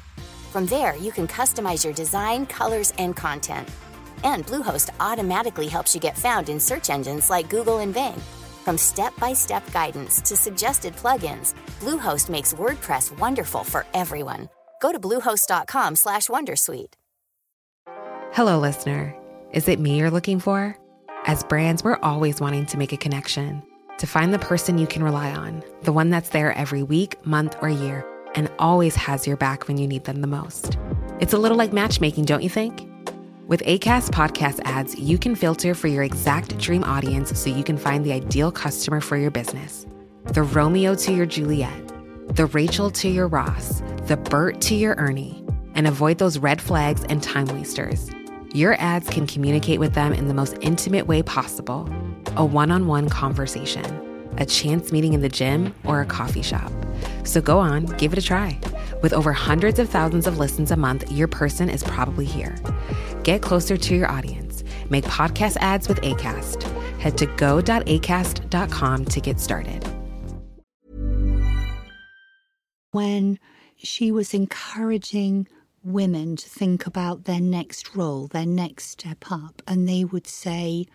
[0.52, 3.68] From there, you can customize your design, colors, and content.
[4.22, 8.22] And Bluehost automatically helps you get found in search engines like Google and Bing.
[8.66, 14.48] From step-by-step guidance to suggested plugins, Bluehost makes WordPress wonderful for everyone.
[14.82, 16.94] Go to bluehost.com/wondersuite.
[18.32, 19.14] Hello, listener.
[19.52, 20.76] Is it me you're looking for?
[21.26, 23.62] As brands, we're always wanting to make a connection,
[23.98, 27.54] to find the person you can rely on, the one that's there every week, month,
[27.62, 30.76] or year, and always has your back when you need them the most.
[31.20, 32.84] It's a little like matchmaking, don't you think?
[33.46, 37.78] With ACAST podcast ads, you can filter for your exact dream audience so you can
[37.78, 39.86] find the ideal customer for your business.
[40.24, 41.92] The Romeo to your Juliet,
[42.34, 45.44] the Rachel to your Ross, the Bert to your Ernie,
[45.76, 48.10] and avoid those red flags and time wasters.
[48.52, 51.88] Your ads can communicate with them in the most intimate way possible
[52.36, 53.84] a one on one conversation,
[54.38, 56.72] a chance meeting in the gym, or a coffee shop.
[57.22, 58.58] So go on, give it a try.
[59.02, 62.56] With over hundreds of thousands of listens a month, your person is probably here.
[63.26, 64.64] Get closer to your audience.
[64.88, 66.62] Make podcast ads with ACAST.
[66.98, 69.84] Head to go.acast.com to get started.
[72.96, 73.38] when
[73.76, 75.46] she was encouraging
[75.84, 80.86] women to think about their next role, their next step up, and they would say,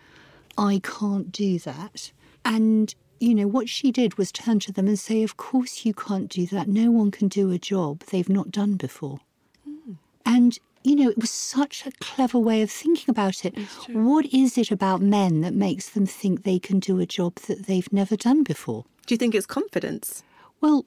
[0.57, 2.11] I can't do that.
[2.43, 5.93] And, you know, what she did was turn to them and say, Of course you
[5.93, 6.67] can't do that.
[6.67, 9.19] No one can do a job they've not done before.
[9.63, 9.93] Hmm.
[10.25, 13.57] And you know, it was such a clever way of thinking about it.
[13.89, 17.67] What is it about men that makes them think they can do a job that
[17.67, 18.85] they've never done before?
[19.05, 20.23] Do you think it's confidence?
[20.59, 20.85] Well,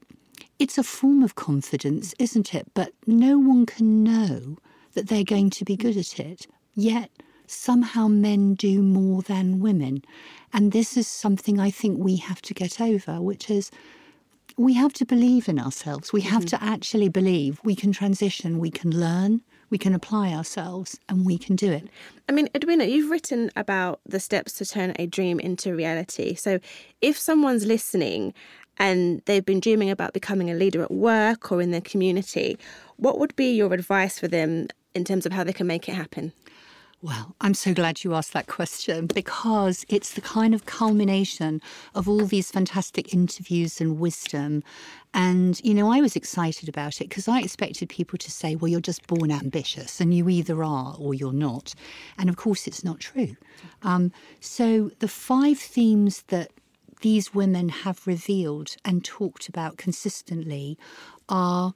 [0.59, 2.67] it's a form of confidence, isn't it?
[2.75, 4.59] But no one can know
[4.95, 6.47] that they're going to be good at it.
[6.75, 7.11] Yet
[7.47, 10.03] somehow men do more than women.
[10.53, 13.71] And this is something I think we have to get over, which is
[14.57, 16.13] we have to believe in ourselves.
[16.13, 16.57] We have mm-hmm.
[16.57, 21.39] to actually believe we can transition, we can learn, we can apply ourselves, and we
[21.39, 21.89] can do it.
[22.29, 26.35] I mean, Edwina, you've written about the steps to turn a dream into reality.
[26.35, 26.59] So
[27.01, 28.35] if someone's listening
[28.79, 32.59] and they've been dreaming about becoming a leader at work or in their community,
[32.97, 35.95] what would be your advice for them in terms of how they can make it
[35.95, 36.33] happen?
[37.05, 41.61] Well, I'm so glad you asked that question because it's the kind of culmination
[41.95, 44.63] of all these fantastic interviews and wisdom.
[45.13, 48.69] And, you know, I was excited about it because I expected people to say, well,
[48.69, 51.75] you're just born ambitious and you either are or you're not.
[52.17, 53.37] And of course, it's not true.
[53.83, 56.53] Um, so the five themes that
[57.03, 60.79] these women have revealed and talked about consistently
[61.29, 61.75] are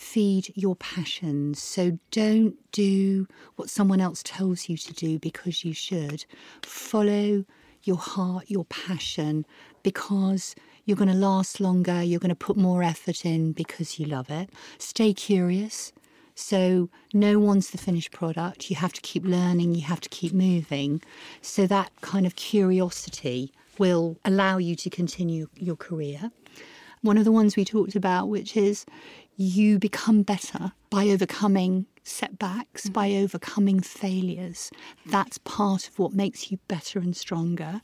[0.00, 1.62] feed your passions.
[1.62, 6.24] So don't do what someone else tells you to do because you should.
[6.62, 7.44] Follow
[7.82, 9.44] your heart, your passion,
[9.82, 14.06] because you're going to last longer, you're going to put more effort in because you
[14.06, 14.50] love it.
[14.78, 15.92] Stay curious.
[16.34, 18.70] So, no one's the finished product.
[18.70, 21.02] You have to keep learning, you have to keep moving.
[21.42, 26.30] So, that kind of curiosity will allow you to continue your career.
[27.02, 28.84] One of the ones we talked about, which is
[29.40, 32.92] you become better by overcoming setbacks, mm-hmm.
[32.92, 34.70] by overcoming failures.
[35.06, 37.80] That's part of what makes you better and stronger.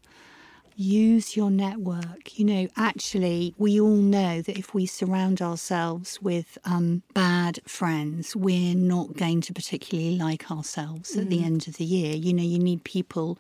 [0.79, 2.39] Use your network.
[2.39, 8.37] You know, actually, we all know that if we surround ourselves with um, bad friends,
[8.37, 11.21] we're not going to particularly like ourselves mm-hmm.
[11.21, 11.47] at the mm.
[11.47, 12.15] end of the year.
[12.15, 13.39] You know, you need people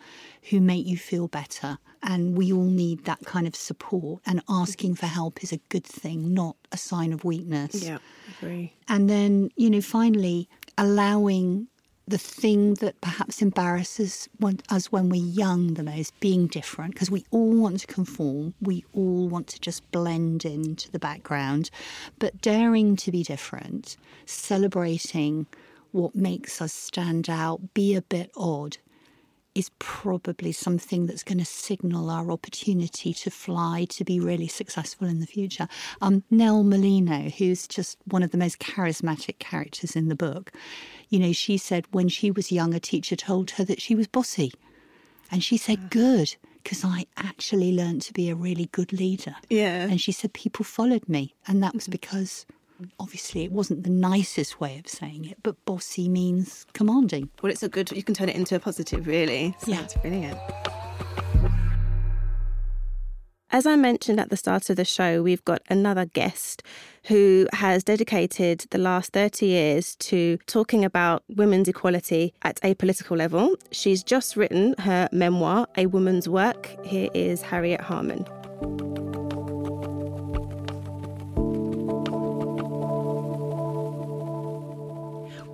[0.50, 4.22] who make you feel better and we all need that kind of support.
[4.24, 7.82] And asking for help is a good thing, not a sign of weakness.
[7.82, 7.98] Yeah,
[8.38, 8.72] agree.
[8.88, 11.68] And then, you know, finally, allowing
[12.08, 14.28] the thing that perhaps embarrasses
[14.70, 18.84] us when we're young the most, being different, because we all want to conform, we
[18.92, 21.70] all want to just blend into the background,
[22.18, 25.46] but daring to be different, celebrating
[25.90, 28.78] what makes us stand out, be a bit odd,
[29.56, 35.08] is probably something that's going to signal our opportunity to fly to be really successful
[35.08, 35.66] in the future.
[36.02, 40.52] Um, Nell Molino, who's just one of the most charismatic characters in the book,
[41.08, 44.06] you know, she said when she was young, a teacher told her that she was
[44.06, 44.52] bossy.
[45.30, 49.36] And she said, good, because I actually learned to be a really good leader.
[49.48, 49.84] Yeah.
[49.84, 51.34] And she said people followed me.
[51.48, 52.44] And that was because
[52.98, 57.30] obviously it wasn't the nicest way of saying it, but bossy means commanding.
[57.42, 59.54] Well, it's a good, you can turn it into a positive, really.
[59.58, 59.80] So yeah.
[59.80, 60.38] That's brilliant.
[63.50, 66.64] As I mentioned at the start of the show, we've got another guest
[67.04, 73.16] who has dedicated the last 30 years to talking about women's equality at a political
[73.16, 73.54] level.
[73.70, 76.76] She's just written her memoir, A Woman's Work.
[76.84, 78.26] Here is Harriet Harman.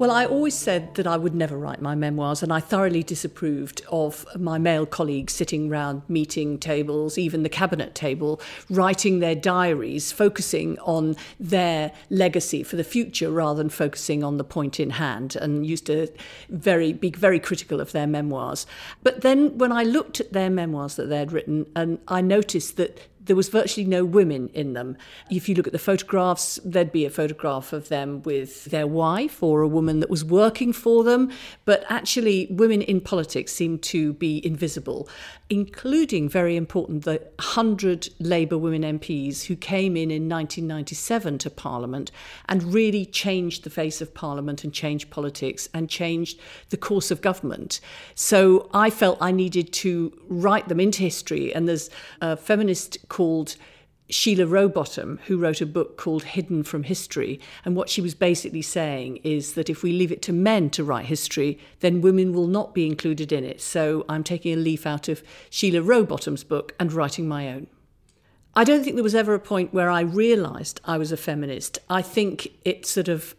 [0.03, 3.83] Well, I always said that I would never write my memoirs, and I thoroughly disapproved
[3.89, 10.11] of my male colleagues sitting round meeting tables, even the cabinet table, writing their diaries,
[10.11, 15.37] focusing on their legacy for the future rather than focusing on the point in hand,
[15.37, 16.09] and used to
[16.49, 18.67] very be very critical of their memoirs.
[19.05, 22.99] But then when I looked at their memoirs that they'd written, and I noticed that
[23.25, 24.97] there was virtually no women in them.
[25.31, 29.43] If you look at the photographs, there'd be a photograph of them with their wife
[29.43, 31.31] or a woman that was working for them,
[31.65, 35.09] but actually, women in politics seem to be invisible,
[35.49, 42.11] including very important the 100 Labour women MPs who came in in 1997 to Parliament
[42.49, 47.21] and really changed the face of Parliament and changed politics and changed the course of
[47.21, 47.81] government.
[48.15, 53.57] So I felt I needed to write them into history, and there's a feminist called
[54.09, 57.39] Sheila Rowbotham, who wrote a book called Hidden from History.
[57.63, 60.83] And what she was basically saying is that if we leave it to men to
[60.83, 63.61] write history, then women will not be included in it.
[63.61, 67.67] So I'm taking a leaf out of Sheila Rowbotham's book and writing my own.
[68.55, 71.79] I don't think there was ever a point where I realised I was a feminist.
[71.91, 73.35] I think it sort of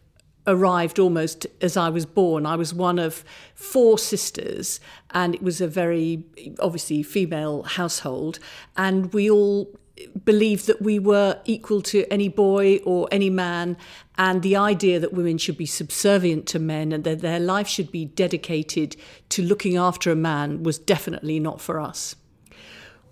[0.45, 2.45] arrived almost as I was born.
[2.45, 3.23] I was one of
[3.55, 4.79] four sisters,
[5.11, 6.23] and it was a very
[6.59, 8.39] obviously female household,
[8.75, 9.69] and we all
[10.25, 13.77] believed that we were equal to any boy or any man,
[14.17, 17.91] and the idea that women should be subservient to men and that their life should
[17.91, 18.95] be dedicated
[19.29, 22.15] to looking after a man was definitely not for us.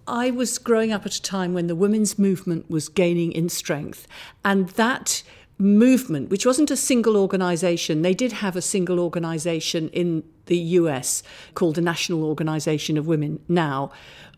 [0.07, 4.07] I was growing up at a time when the women's movement was gaining in strength,
[4.43, 5.23] and that
[5.61, 11.23] movement, which wasn't a single organization, they did have a single organization in the US
[11.53, 13.91] called the National Organization of Women now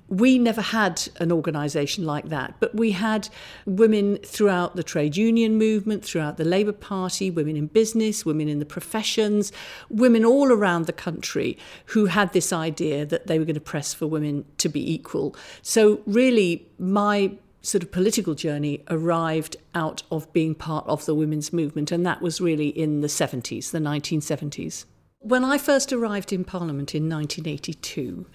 [0.09, 3.29] we never had an organisation like that, but we had
[3.65, 8.59] women throughout the trade union movement, throughout the Labour Party, women in business, women in
[8.59, 9.51] the professions,
[9.89, 11.57] women all around the country
[11.87, 15.35] who had this idea that they were going to press for women to be equal.
[15.61, 17.31] So, really, my
[17.63, 22.21] sort of political journey arrived out of being part of the women's movement, and that
[22.21, 24.85] was really in the 70s, the 1970s.
[25.19, 28.25] When I first arrived in Parliament in 1982,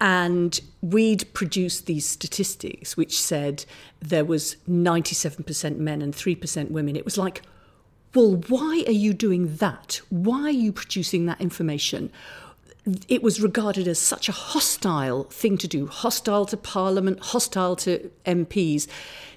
[0.00, 3.64] and we'd produced these statistics which said
[3.98, 7.42] there was 97% men and 3% women, it was like,
[8.14, 10.00] well, why are you doing that?
[10.08, 12.12] Why are you producing that information?
[13.08, 18.10] It was regarded as such a hostile thing to do, hostile to Parliament, hostile to
[18.24, 18.86] MPs.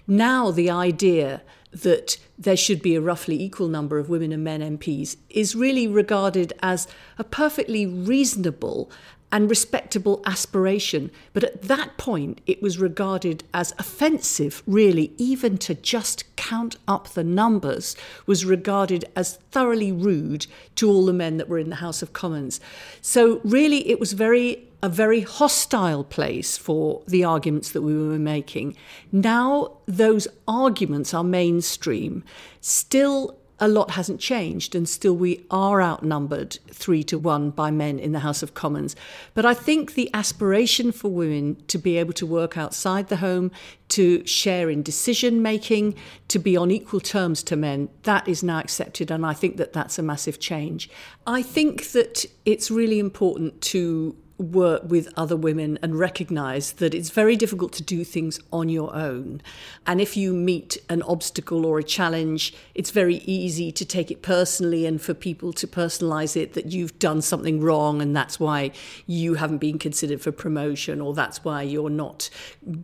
[0.06, 1.41] Now, the idea
[1.72, 5.88] that there should be a roughly equal number of women and men MPs is really
[5.88, 6.88] regarded as
[7.18, 8.91] a perfectly reasonable
[9.32, 11.11] and respectable aspiration.
[11.34, 17.09] But at that point, it was regarded as offensive, really, even to just count up
[17.09, 21.77] the numbers was regarded as thoroughly rude to all the men that were in the
[21.77, 22.59] House of Commons.
[23.01, 28.17] So, really, it was very a very hostile place for the arguments that we were
[28.17, 28.75] making.
[29.11, 32.23] Now those arguments are mainstream.
[32.61, 37.99] Still, a lot hasn't changed, and still we are outnumbered three to one by men
[37.99, 38.95] in the House of Commons.
[39.34, 43.51] But I think the aspiration for women to be able to work outside the home,
[43.89, 45.95] to share in decision making,
[46.30, 49.74] to be on equal terms to men, that is now accepted, and I think that
[49.74, 50.89] that's a massive change.
[51.28, 57.09] I think that it's really important to work with other women and recognize that it's
[57.09, 59.41] very difficult to do things on your own.
[59.85, 64.21] And if you meet an obstacle or a challenge, it's very easy to take it
[64.21, 68.71] personally and for people to personalize it that you've done something wrong and that's why
[69.05, 72.29] you haven't been considered for promotion or that's why you're not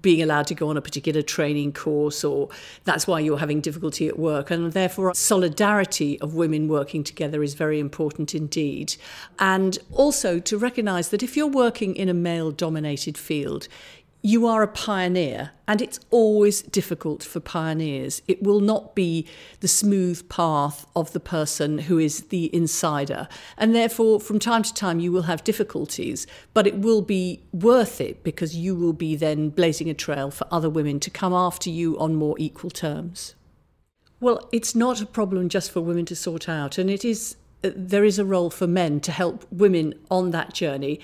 [0.01, 2.49] being allowed to go on a particular training course or
[2.83, 4.51] that's why you're having difficulty at work.
[4.51, 8.95] And therefore, solidarity of women working together is very important indeed.
[9.39, 13.67] And also to recognize that if you're you're working in a male dominated field,
[14.23, 18.23] you are a pioneer, and it's always difficult for pioneers.
[18.27, 19.27] It will not be
[19.59, 23.27] the smooth path of the person who is the insider.
[23.55, 26.25] And therefore, from time to time, you will have difficulties,
[26.55, 30.47] but it will be worth it because you will be then blazing a trail for
[30.49, 33.35] other women to come after you on more equal terms.
[34.19, 37.35] Well, it's not a problem just for women to sort out, and it is
[37.75, 40.99] there is a role for men to help women on that journey.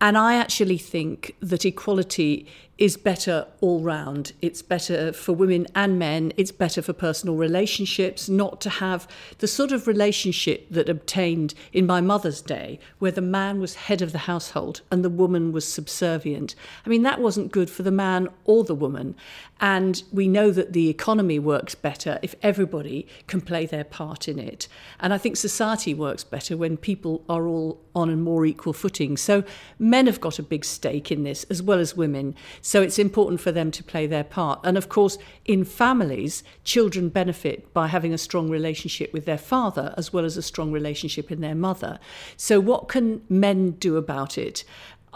[0.00, 4.32] And I actually think that equality is better all round.
[4.42, 6.32] It's better for women and men.
[6.36, 9.06] It's better for personal relationships not to have
[9.38, 14.02] the sort of relationship that obtained in my mother's day, where the man was head
[14.02, 16.56] of the household and the woman was subservient.
[16.84, 19.14] I mean, that wasn't good for the man or the woman.
[19.60, 24.40] And we know that the economy works better if everybody can play their part in
[24.40, 24.66] it.
[24.98, 29.16] And I think society works better when people are all on a more equal footing.
[29.16, 29.44] So
[29.84, 32.34] men have got a big stake in this as well as women.
[32.62, 34.60] So it's important for them to play their part.
[34.64, 39.92] And of course, in families, children benefit by having a strong relationship with their father
[39.96, 41.98] as well as a strong relationship in their mother.
[42.36, 44.64] So, what can men do about it?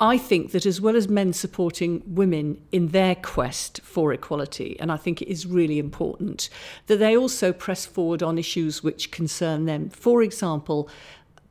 [0.01, 4.93] I think that as well as men supporting women in their quest for equality, and
[4.93, 6.49] I think it is really important,
[6.87, 9.91] that they also press forward on issues which concern them.
[9.91, 10.89] For example,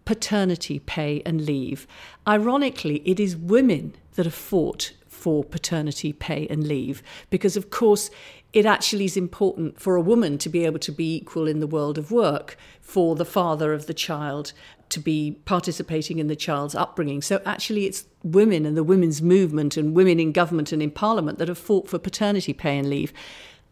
[0.07, 1.85] paternity pay and leave.
[2.25, 8.09] Ironically, it is women that have fought for paternity pay and leave because, of course,
[8.53, 11.67] it actually is important for a woman to be able to be equal in the
[11.67, 14.53] world of work, for the father of the child
[14.87, 17.21] to be participating in the child's upbringing.
[17.21, 21.37] So actually, it's women and the women's movement and women in government and in parliament
[21.39, 23.11] that have fought for paternity pay and leave.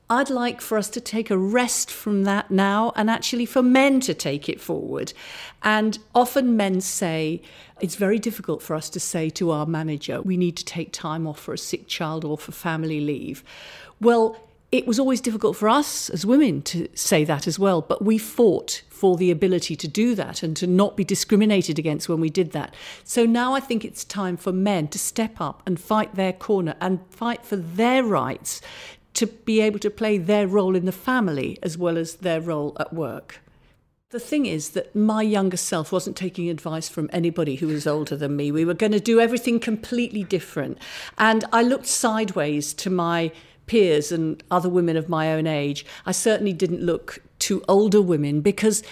[0.10, 4.00] I'd like for us to take a rest from that now and actually for men
[4.02, 5.14] to take it forward.
[5.66, 7.41] And often men say,
[7.82, 11.26] it's very difficult for us to say to our manager, we need to take time
[11.26, 13.43] off for a sick child or for family leave.
[13.99, 14.38] Well,
[14.72, 18.18] it was always difficult for us as women to say that as well, but we
[18.18, 22.30] fought for the ability to do that and to not be discriminated against when we
[22.30, 22.76] did that.
[23.03, 26.76] So now I think it's time for men to step up and fight their corner
[26.80, 28.61] and fight for their rights
[29.16, 32.76] to be able to play their role in the family as well as their role
[32.80, 33.39] at work.
[34.12, 38.16] The thing is that my younger self wasn't taking advice from anybody who was older
[38.16, 38.51] than me.
[38.51, 40.78] We were going to do everything completely different.
[41.18, 43.32] And I looked sideways to my
[43.66, 45.88] peers and other women of my own age.
[46.06, 48.84] I certainly didn't look to older women because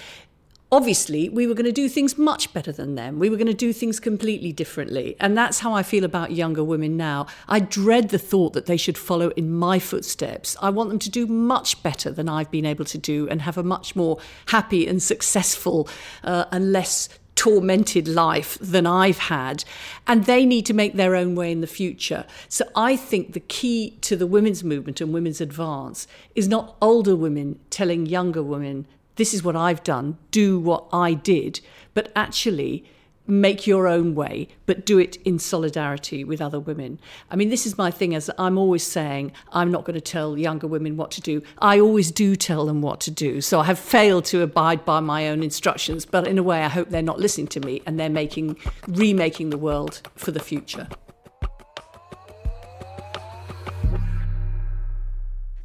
[0.73, 3.19] obviously we were going to do things much better than them.
[3.19, 5.15] We were going to do things completely differently.
[5.19, 7.27] And that's how I feel about younger women now.
[7.47, 10.57] I dread the thought that they should follow in my footsteps.
[10.63, 13.55] I want them to do much better than I've been able to do and have
[13.55, 14.17] a much more
[14.47, 15.87] happy and successful
[16.23, 19.63] uh, and less tormented life than I've had.
[20.07, 22.25] And they need to make their own way in the future.
[22.49, 27.15] So I think the key to the women's movement and women's advance is not older
[27.15, 31.59] women telling younger women this is what I've done, do what I did,
[31.93, 32.85] but actually
[33.25, 36.99] make your own way, but do it in solidarity with other women.
[37.31, 40.37] I mean, this is my thing, as I'm always saying, I'm not going to tell
[40.37, 41.41] younger women what to do.
[41.59, 43.39] I always do tell them what to do.
[43.39, 46.69] So I have failed to abide by my own instructions, but in a way, I
[46.69, 48.57] hope they're not listening to me and they're making,
[48.87, 50.87] remaking the world for the future.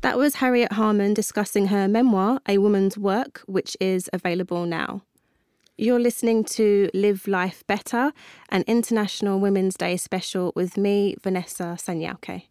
[0.01, 5.03] That was Harriet Harman discussing her memoir, A Woman's Work, which is available now.
[5.77, 8.13] You're listening to Live Life Better,
[8.49, 12.48] an International Women's Day special with me, Vanessa Sanyauke.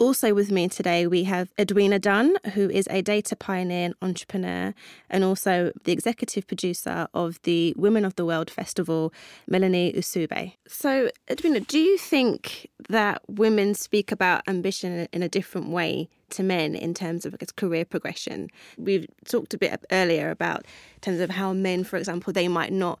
[0.00, 4.74] Also with me today, we have Edwina Dunn, who is a data pioneer and entrepreneur,
[5.08, 9.12] and also the executive producer of the Women of the World Festival,
[9.46, 10.54] Melanie Eusebe.
[10.66, 16.42] So, Edwina, do you think that women speak about ambition in a different way to
[16.42, 18.50] men in terms of I guess, career progression?
[18.76, 20.62] We've talked a bit earlier about
[20.96, 22.98] in terms of how men, for example, they might not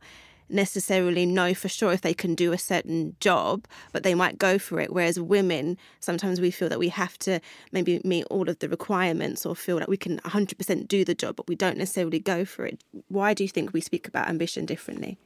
[0.48, 4.58] necessarily know for sure if they can do a certain job, but they might go
[4.58, 4.92] for it.
[4.92, 7.40] Whereas women, sometimes we feel that we have to
[7.72, 11.36] maybe meet all of the requirements or feel that we can 100% do the job,
[11.36, 12.82] but we don't necessarily go for it.
[13.08, 15.18] Why do you think we speak about ambition differently?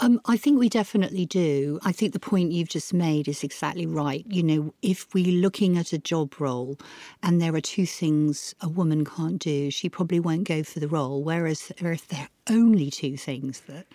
[0.00, 1.80] Um, I think we definitely do.
[1.82, 4.24] I think the point you've just made is exactly right.
[4.28, 6.78] You know, if we're looking at a job role
[7.22, 10.86] and there are two things a woman can't do, she probably won't go for the
[10.86, 11.24] role.
[11.24, 13.86] Whereas if there are only two things that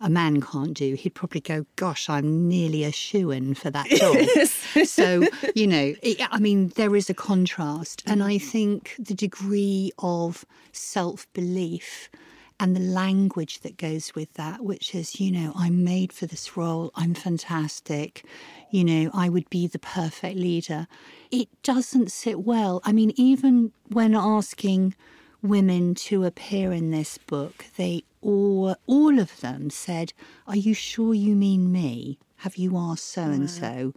[0.00, 3.86] a man can't do, he'd probably go, Gosh, I'm nearly a shoe in for that
[3.90, 4.86] job.
[4.86, 8.02] so, you know, it, I mean, there is a contrast.
[8.06, 8.48] And I mm-hmm.
[8.48, 12.10] think the degree of self belief
[12.58, 16.56] and the language that goes with that, which is, you know, I'm made for this
[16.56, 18.24] role, I'm fantastic,
[18.70, 20.86] you know, I would be the perfect leader.
[21.30, 22.80] It doesn't sit well.
[22.84, 24.94] I mean, even when asking
[25.42, 30.12] women to appear in this book, they all, all of them said,
[30.46, 32.18] Are you sure you mean me?
[32.40, 33.94] Have you asked so and so?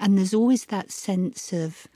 [0.00, 1.86] And there's always that sense of,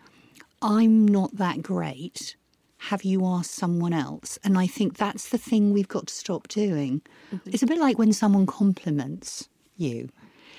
[0.60, 2.36] I'm not that great.
[2.78, 4.38] Have you asked someone else?
[4.44, 7.00] And I think that's the thing we've got to stop doing.
[7.32, 7.50] Mm-hmm.
[7.50, 10.10] It's a bit like when someone compliments you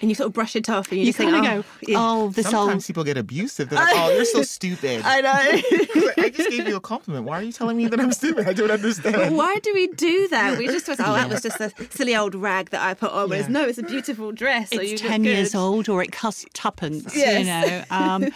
[0.02, 1.98] and you sort of brush it off and you, you just think, oh, go, yeah.
[2.00, 2.88] oh, this Sometimes old...
[2.88, 3.70] people get abusive.
[3.70, 5.02] They're like, oh, you're so stupid.
[5.04, 5.32] I know.
[6.24, 7.26] I just gave you a compliment.
[7.26, 8.48] Why are you telling me that I'm stupid?
[8.48, 9.16] I don't understand.
[9.16, 10.58] But why do we do that?
[10.58, 13.30] We just thought, oh, that was just a silly old rag that I put on.
[13.30, 13.54] Whereas, yeah.
[13.54, 14.70] no, it's a beautiful dress.
[14.72, 17.40] It's 10 years old or it costs tuppence, yes.
[17.40, 17.84] you know.
[17.90, 18.32] Um,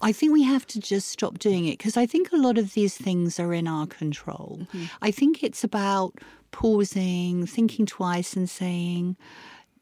[0.00, 2.74] I think we have to just stop doing it because I think a lot of
[2.74, 4.60] these things are in our control.
[4.62, 4.84] Mm-hmm.
[5.00, 6.18] I think it's about
[6.50, 9.16] pausing, thinking twice and saying,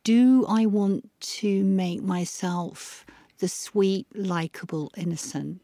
[0.05, 3.05] do I want to make myself
[3.39, 5.61] the sweet, likable, innocent?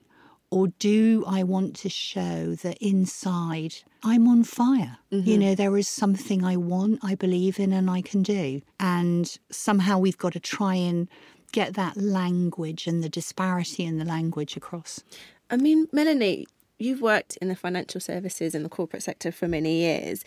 [0.51, 4.99] Or do I want to show that inside I'm on fire?
[5.13, 5.29] Mm-hmm.
[5.29, 8.63] You know, there is something I want, I believe in, and I can do.
[8.81, 11.09] And somehow we've got to try and
[11.53, 15.03] get that language and the disparity in the language across.
[15.51, 16.47] I mean, Melanie,
[16.79, 20.25] you've worked in the financial services and the corporate sector for many years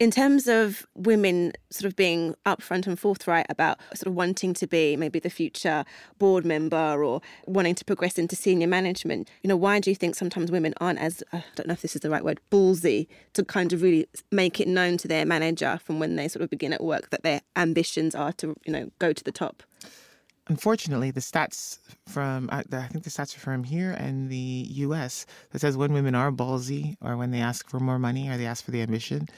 [0.00, 4.66] in terms of women sort of being upfront and forthright about sort of wanting to
[4.66, 5.84] be maybe the future
[6.18, 10.14] board member or wanting to progress into senior management, you know, why do you think
[10.14, 13.44] sometimes women aren't as, I don't know if this is the right word, ballsy to
[13.44, 16.72] kind of really make it known to their manager from when they sort of begin
[16.72, 19.64] at work that their ambitions are to, you know, go to the top?
[20.46, 25.26] Unfortunately, the stats from I think the stats are from here and the U.S.
[25.50, 28.46] that says when women are ballsy or when they ask for more money or they
[28.46, 29.28] ask for the ambition,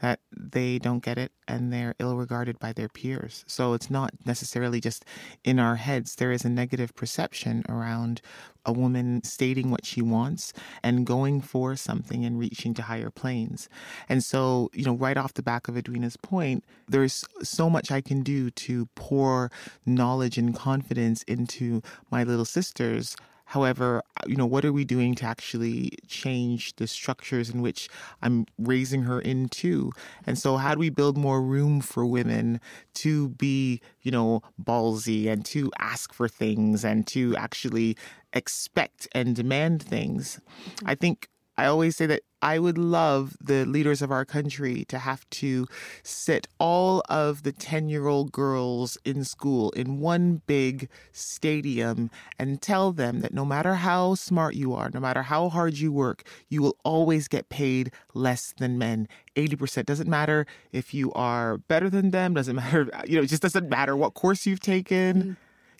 [0.00, 3.44] that they don't get it and they're ill regarded by their peers.
[3.46, 5.04] So it's not necessarily just
[5.44, 6.16] in our heads.
[6.16, 8.20] There is a negative perception around
[8.64, 13.68] a woman stating what she wants and going for something and reaching to higher planes.
[14.08, 18.00] And so, you know, right off the back of Edwina's point, there's so much I
[18.00, 19.50] can do to pour
[19.86, 21.80] knowledge and confidence into
[22.10, 23.16] my little sisters
[23.46, 27.88] However, uh, you know, what are we doing to actually change the structures in which
[28.20, 29.92] I'm raising her into?
[30.26, 32.60] And so, how do we build more room for women
[32.94, 37.96] to be, you know, ballsy and to ask for things and to actually
[38.32, 40.40] expect and demand things?
[40.84, 41.28] I think
[41.58, 45.66] I always say that I would love the leaders of our country to have to
[46.02, 52.60] sit all of the 10 year old girls in school in one big stadium and
[52.60, 56.24] tell them that no matter how smart you are, no matter how hard you work,
[56.48, 59.08] you will always get paid less than men.
[59.34, 63.42] 80% doesn't matter if you are better than them, doesn't matter, you know, it just
[63.42, 65.22] doesn't matter what course you've taken.
[65.22, 65.36] Mm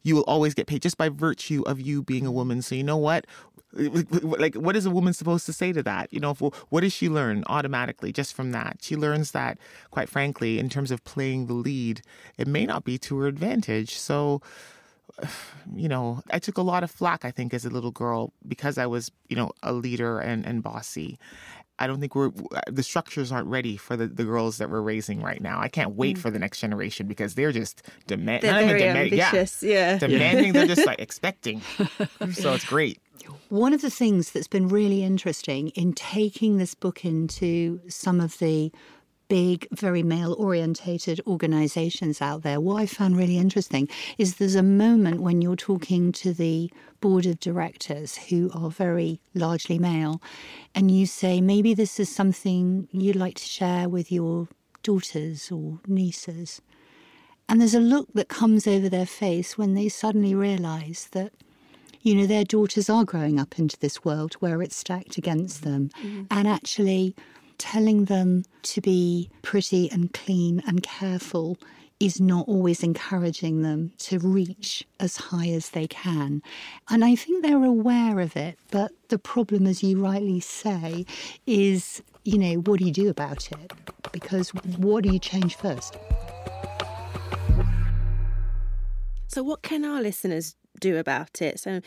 [0.06, 2.62] you will always get paid just by virtue of you being a woman.
[2.62, 3.26] So you know what?
[3.72, 6.12] Like what is a woman supposed to say to that?
[6.12, 8.78] You know what does she learn automatically just from that?
[8.80, 9.58] She learns that
[9.90, 12.02] quite frankly in terms of playing the lead
[12.38, 13.98] it may not be to her advantage.
[13.98, 14.40] So
[15.74, 18.78] you know i took a lot of flack i think as a little girl because
[18.78, 21.18] i was you know a leader and, and bossy
[21.78, 22.30] I don't think we're
[22.70, 25.60] the structures aren't ready for the, the girls that we're raising right now.
[25.60, 26.20] I can't wait mm.
[26.20, 28.50] for the next generation because they're just demanding.
[28.50, 29.98] They're very demand- ambitious, yeah, yeah.
[29.98, 30.52] demanding.
[30.52, 31.60] they're just like expecting.
[32.32, 32.98] so it's great.
[33.48, 38.38] One of the things that's been really interesting in taking this book into some of
[38.38, 38.72] the
[39.28, 44.62] big, very male orientated organizations out there, what I found really interesting is there's a
[44.62, 46.70] moment when you're talking to the
[47.00, 50.22] board of directors who are very largely male,
[50.74, 54.48] and you say, maybe this is something you'd like to share with your
[54.82, 56.60] daughters or nieces.
[57.48, 61.32] And there's a look that comes over their face when they suddenly realize that
[62.06, 65.90] you know, their daughters are growing up into this world where it's stacked against them.
[66.00, 66.22] Mm-hmm.
[66.30, 67.16] And actually,
[67.58, 71.58] telling them to be pretty and clean and careful
[71.98, 76.42] is not always encouraging them to reach as high as they can.
[76.90, 81.06] And I think they're aware of it, but the problem, as you rightly say,
[81.46, 83.72] is, you know, what do you do about it?
[84.12, 85.96] Because what do you change first?
[89.28, 91.58] So, what can our listeners do about it?
[91.58, 91.80] So,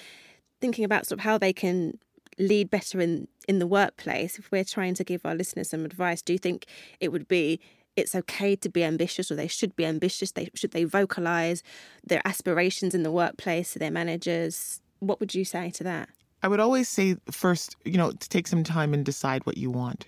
[0.59, 1.97] thinking about sort of how they can
[2.39, 4.39] lead better in in the workplace.
[4.39, 6.65] If we're trying to give our listeners some advice do you think
[6.99, 7.59] it would be
[7.95, 10.31] it's okay to be ambitious or they should be ambitious?
[10.31, 11.61] They should they vocalize
[12.03, 14.81] their aspirations in the workplace to their managers?
[14.99, 16.09] What would you say to that?
[16.41, 19.69] I would always say first you know to take some time and decide what you
[19.69, 20.07] want.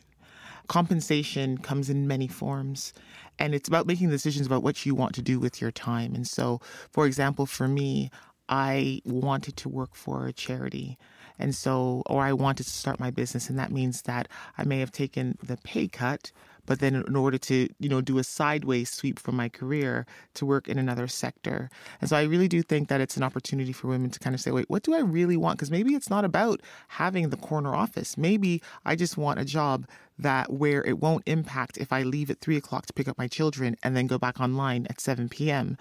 [0.68, 2.94] Compensation comes in many forms
[3.40, 6.16] and it's about making decisions about what you want to do with your time.
[6.16, 6.62] And so
[6.92, 8.10] for example for me
[8.48, 10.98] I wanted to work for a charity.
[11.42, 13.50] And so, or I wanted to start my business.
[13.50, 14.28] And that means that
[14.58, 16.32] I may have taken the pay cut,
[16.66, 20.06] but then in order to, you know, do a sideways sweep for my career
[20.36, 21.70] to work in another sector.
[22.00, 24.42] And so I really do think that it's an opportunity for women to kind of
[24.42, 25.58] say, wait, what do I really want?
[25.58, 28.18] Because maybe it's not about having the corner office.
[28.18, 29.88] Maybe I just want a job
[30.22, 33.28] that where it won't impact if I leave at three o'clock to pick up my
[33.28, 35.78] children and then go back online at 7 p.m.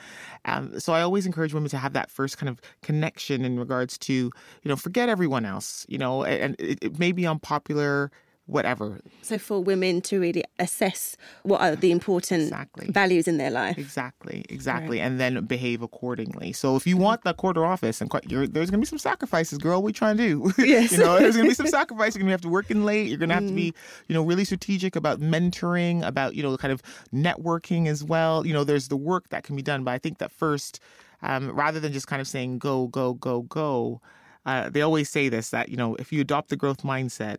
[0.46, 3.98] Um, so I always encourage women to have that first kind of connection in regards
[3.98, 4.32] to, you
[4.64, 8.10] know, forget everyone else, you know, and it, it may be unpopular
[8.50, 9.00] whatever.
[9.22, 12.88] So for women to really assess what are the important exactly.
[12.90, 13.78] values in their life.
[13.78, 15.06] Exactly, exactly, right.
[15.06, 16.52] and then behave accordingly.
[16.52, 19.82] So if you want the quarter office, and there's going to be some sacrifices, girl.
[19.82, 20.52] We trying to do.
[20.70, 20.92] Yes.
[20.92, 22.16] you know, there's going to be some sacrifices.
[22.16, 23.08] You're going to have to work in late.
[23.08, 23.48] You're going to have mm.
[23.48, 23.74] to be,
[24.08, 26.82] you know, really strategic about mentoring, about you know, kind of
[27.12, 28.46] networking as well.
[28.46, 30.80] You know, there's the work that can be done, but I think that first,
[31.22, 34.00] um, rather than just kind of saying go, go, go, go.
[34.46, 37.38] Uh, they always say this that you know if you adopt the growth mindset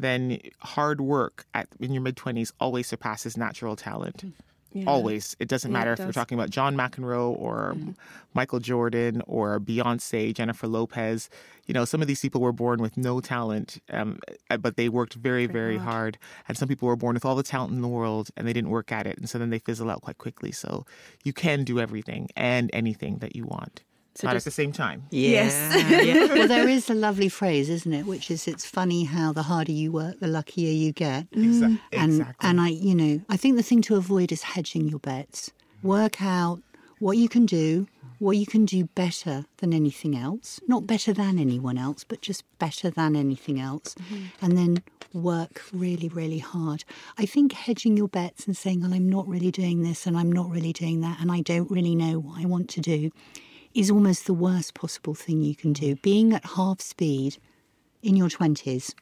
[0.00, 4.24] then hard work at, in your mid 20s always surpasses natural talent.
[4.72, 4.84] Yeah.
[4.86, 5.34] Always.
[5.40, 7.90] It doesn't matter it if we're talking about John McEnroe or mm-hmm.
[8.34, 11.28] Michael Jordan or Beyonce, Jennifer Lopez.
[11.66, 14.88] You know, some of these people were born with no talent, um, uh, but they
[14.88, 15.90] worked very, very, very hard.
[15.90, 16.18] hard.
[16.46, 18.70] And some people were born with all the talent in the world and they didn't
[18.70, 19.18] work at it.
[19.18, 20.52] And so then they fizzle out quite quickly.
[20.52, 20.86] So
[21.24, 23.82] you can do everything and anything that you want.
[24.14, 25.04] So Not just, at the same time.
[25.10, 25.30] Yeah.
[25.30, 26.04] Yes.
[26.04, 26.26] yeah.
[26.34, 28.06] Well, there is a lovely phrase, isn't it?
[28.06, 31.78] Which is, "It's funny how the harder you work, the luckier you get." Mm.
[31.92, 32.48] And exactly.
[32.48, 35.52] and I, you know, I think the thing to avoid is hedging your bets.
[35.82, 36.60] Work out
[36.98, 37.86] what you can do,
[38.18, 40.60] what you can do better than anything else.
[40.68, 43.94] Not better than anyone else, but just better than anything else.
[43.94, 44.44] Mm-hmm.
[44.44, 44.82] And then
[45.12, 46.84] work really, really hard.
[47.18, 50.30] I think hedging your bets and saying, well, I'm not really doing this and I'm
[50.30, 53.10] not really doing that and I don't really know what I want to do
[53.74, 55.96] is almost the worst possible thing you can do.
[55.96, 57.38] Being at half speed
[58.02, 58.94] in your 20s,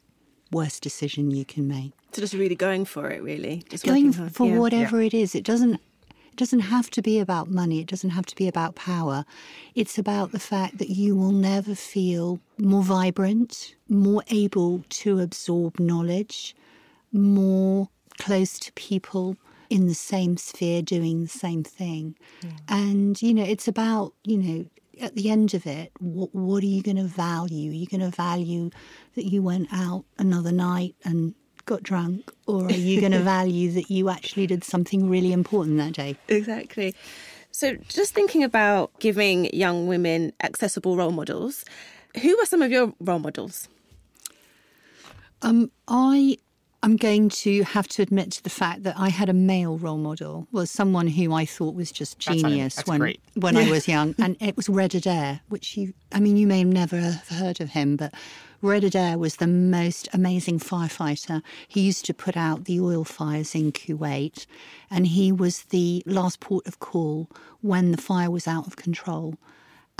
[0.51, 1.93] worst decision you can make.
[2.11, 3.63] So just really going for it, really.
[3.69, 4.57] Just going for yeah.
[4.57, 5.07] whatever yeah.
[5.07, 5.35] it is.
[5.35, 8.75] It doesn't it doesn't have to be about money, it doesn't have to be about
[8.75, 9.25] power.
[9.75, 15.79] It's about the fact that you will never feel more vibrant, more able to absorb
[15.79, 16.55] knowledge,
[17.11, 19.35] more close to people
[19.69, 22.15] in the same sphere doing the same thing.
[22.43, 22.51] Yeah.
[22.67, 24.65] And, you know, it's about, you know,
[25.01, 27.71] at the end of it, what, what are you going to value?
[27.71, 28.69] Are you going to value
[29.15, 33.71] that you went out another night and got drunk, or are you going to value
[33.71, 36.17] that you actually did something really important that day?
[36.27, 36.95] Exactly.
[37.51, 41.63] So, just thinking about giving young women accessible role models,
[42.21, 43.67] who are some of your role models?
[45.41, 46.37] Um, I
[46.81, 49.97] I'm going to have to admit to the fact that I had a male role
[49.97, 53.21] model, was someone who I thought was just genius that's, when great.
[53.35, 56.59] when I was young, and it was Red Adair, which you I mean you may
[56.59, 58.13] have never have heard of him, but
[58.61, 61.41] Red Adair was the most amazing firefighter.
[61.67, 64.45] He used to put out the oil fires in Kuwait,
[64.89, 67.29] and he was the last port of call
[67.61, 69.35] when the fire was out of control.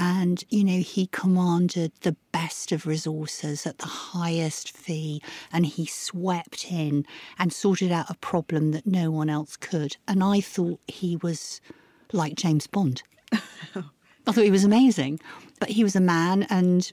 [0.01, 5.21] And, you know, he commanded the best of resources at the highest fee,
[5.51, 7.05] and he swept in
[7.37, 9.97] and sorted out a problem that no one else could.
[10.07, 11.59] And I thought he was
[12.13, 13.03] like James Bond.
[13.33, 15.19] I thought he was amazing.
[15.59, 16.89] But he was a man, and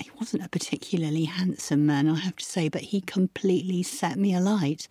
[0.00, 4.34] he wasn't a particularly handsome man, I have to say, but he completely set me
[4.34, 4.88] alight.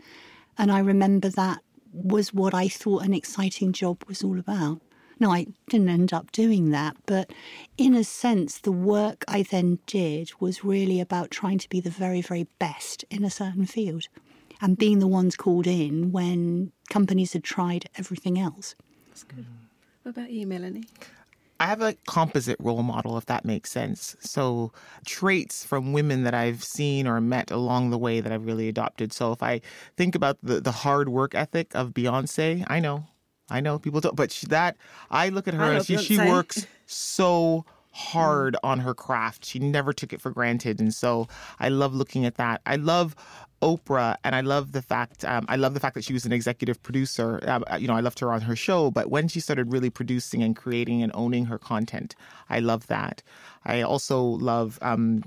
[0.59, 4.82] And I remember that was what I thought an exciting job was all about.
[5.20, 7.32] No, I didn't end up doing that, but
[7.78, 11.89] in a sense, the work I then did was really about trying to be the
[11.89, 14.07] very, very best in a certain field
[14.61, 18.76] and being the ones called in when companies had tried everything else.
[19.09, 19.45] That's good.
[20.03, 20.86] What about you, Melanie?
[21.59, 24.18] I have a composite role model, if that makes sense.
[24.20, 24.74] So,
[25.05, 29.13] traits from women that I've seen or met along the way that I've really adopted.
[29.13, 29.61] So, if I
[29.95, 33.05] think about the, the hard work ethic of Beyonce, I know
[33.50, 34.78] I know people don't, but she, that
[35.12, 39.46] I look at her and she, she works so hard on her craft.
[39.46, 41.28] She never took it for granted, and so
[41.60, 42.62] I love looking at that.
[42.66, 43.16] I love
[43.62, 46.32] Oprah, and I love the fact um, I love the fact that she was an
[46.32, 47.39] executive producer.
[47.48, 49.89] Um, uh, you know, I loved her on her show, but when she started really
[49.89, 52.16] producing and creating and owning her content,
[52.50, 53.22] I love that.
[53.64, 55.24] I also love um,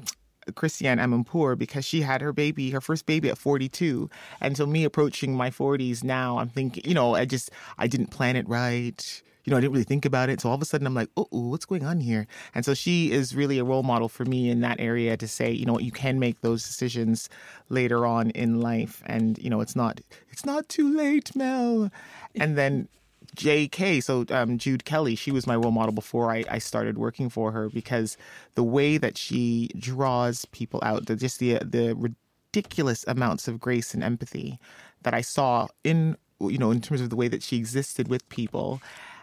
[0.55, 4.11] Christiane Amanpour because she had her baby, her first baby at 42.
[4.41, 8.09] And so me approaching my 40s now, I'm thinking, you know, I just, I didn't
[8.09, 9.23] plan it right.
[9.45, 10.41] You know, I didn't really think about it.
[10.41, 12.27] So all of a sudden I'm like, oh, what's going on here?
[12.55, 15.51] And so she is really a role model for me in that area to say,
[15.51, 17.31] you know you can make those decisions
[17.71, 19.03] later on in life.
[19.07, 21.91] And, you know, it's not, it's not too late, Mel.
[22.35, 22.89] And then
[23.37, 27.29] JK, so um, Jude Kelly, she was my role model before I, I, started working
[27.29, 28.17] for her because
[28.55, 33.95] the way that she draws people out, the, just the the ridiculous amounts of grace
[33.95, 34.59] and empathy
[35.03, 38.29] that I saw in you know in terms of the way that she existed with
[38.29, 38.81] people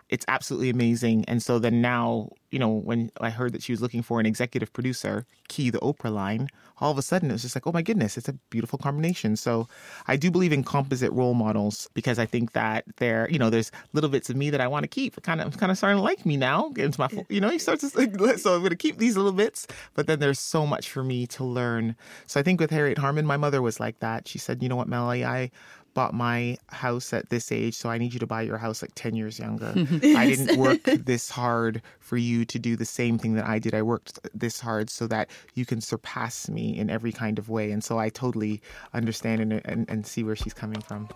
[0.10, 1.26] it's absolutely amazing.
[1.28, 4.26] And so then now, you know, when I heard that she was looking for an
[4.26, 6.48] executive producer, key the Oprah line,
[6.80, 9.36] all of a sudden it was just like, oh my goodness, it's a beautiful combination.
[9.36, 9.68] So
[10.08, 13.72] I do believe in composite role models because I think that there, you know, there's
[13.94, 15.22] little bits of me that I want to keep.
[15.24, 16.72] Kind of, I'm kind of starting to like me now.
[16.78, 17.90] Into my, you know, he starts to,
[18.38, 21.26] so I'm going to keep these little bits, but then there's so much for me
[21.28, 21.96] to learn.
[22.28, 24.28] So I think with Harriet Harman, my mother was like that.
[24.28, 25.50] She said, you know what, Melanie, I
[25.96, 28.92] bought my house at this age, so I need you to buy your house like
[28.94, 29.74] 10 years younger.
[29.76, 33.74] I didn't work this hard for you to do the same thing that I did.
[33.74, 37.72] I worked this hard so that you can surpass me in every kind of way.
[37.72, 38.62] And so I totally
[38.94, 41.10] understand and, and, and see where she's coming from.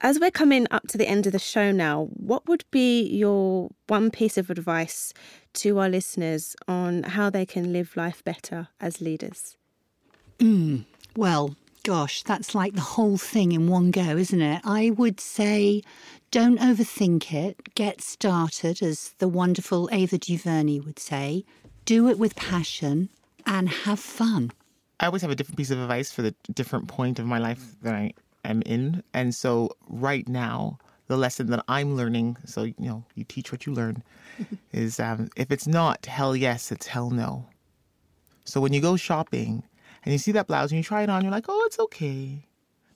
[0.00, 3.70] As we're coming up to the end of the show now, what would be your
[3.88, 5.12] one piece of advice
[5.54, 9.56] to our listeners on how they can live life better as leaders?
[10.38, 10.84] Mm,
[11.16, 14.60] well, gosh, that's like the whole thing in one go, isn't it?
[14.64, 15.82] I would say
[16.30, 17.74] don't overthink it.
[17.74, 21.44] Get started, as the wonderful Ava DuVernay would say.
[21.84, 23.10] Do it with passion
[23.46, 24.50] and have fun.
[24.98, 27.76] I always have a different piece of advice for the different point of my life
[27.82, 28.14] that I
[28.44, 29.02] am in.
[29.12, 33.66] And so right now, the lesson that I'm learning, so, you know, you teach what
[33.66, 34.02] you learn,
[34.72, 37.46] is um, if it's not hell yes, it's hell no.
[38.44, 39.62] So when you go shopping,
[40.04, 42.46] and you see that blouse and you try it on, you're like, oh, it's okay.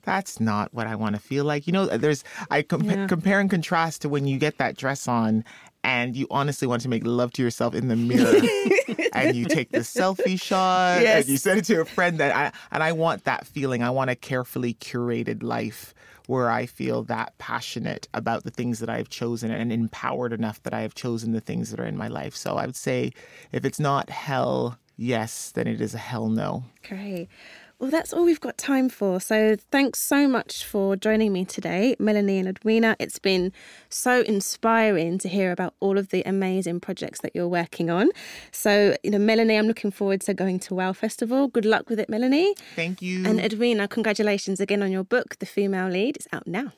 [0.03, 1.67] That's not what I want to feel like.
[1.67, 3.07] You know, there's, I com- yeah.
[3.07, 5.45] compare and contrast to when you get that dress on
[5.85, 8.41] and you honestly want to make love to yourself in the mirror
[9.13, 11.23] and you take the selfie shot yes.
[11.23, 13.83] and you send it to a friend that I, and I want that feeling.
[13.83, 15.95] I want a carefully curated life
[16.27, 20.75] where I feel that passionate about the things that I've chosen and empowered enough that
[20.75, 22.37] I have chosen the things that are in my life.
[22.37, 23.13] So I would say
[23.51, 26.65] if it's not hell, yes, then it is a hell no.
[26.87, 27.29] Great.
[27.81, 29.21] Well, that's all we've got time for.
[29.21, 32.97] So thanks so much for joining me today, Melanie and Edwina.
[32.99, 33.53] It's been
[33.89, 38.11] so inspiring to hear about all of the amazing projects that you're working on.
[38.51, 41.47] So, you know, Melanie, I'm looking forward to going to WOW Festival.
[41.47, 42.53] Good luck with it, Melanie.
[42.75, 43.25] Thank you.
[43.25, 46.17] And Edwina, congratulations again on your book, The Female Lead.
[46.17, 46.73] It's out now.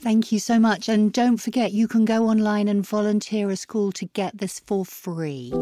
[0.00, 0.88] Thank you so much.
[0.88, 4.84] And don't forget, you can go online and volunteer a school to get this for
[4.84, 5.52] free.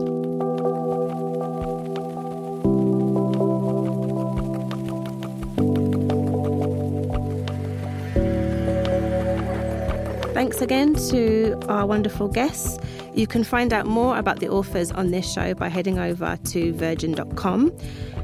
[10.37, 12.79] Thanks again to our wonderful guests.
[13.15, 16.75] You can find out more about the authors on this show by heading over to
[16.75, 17.75] virgin.com.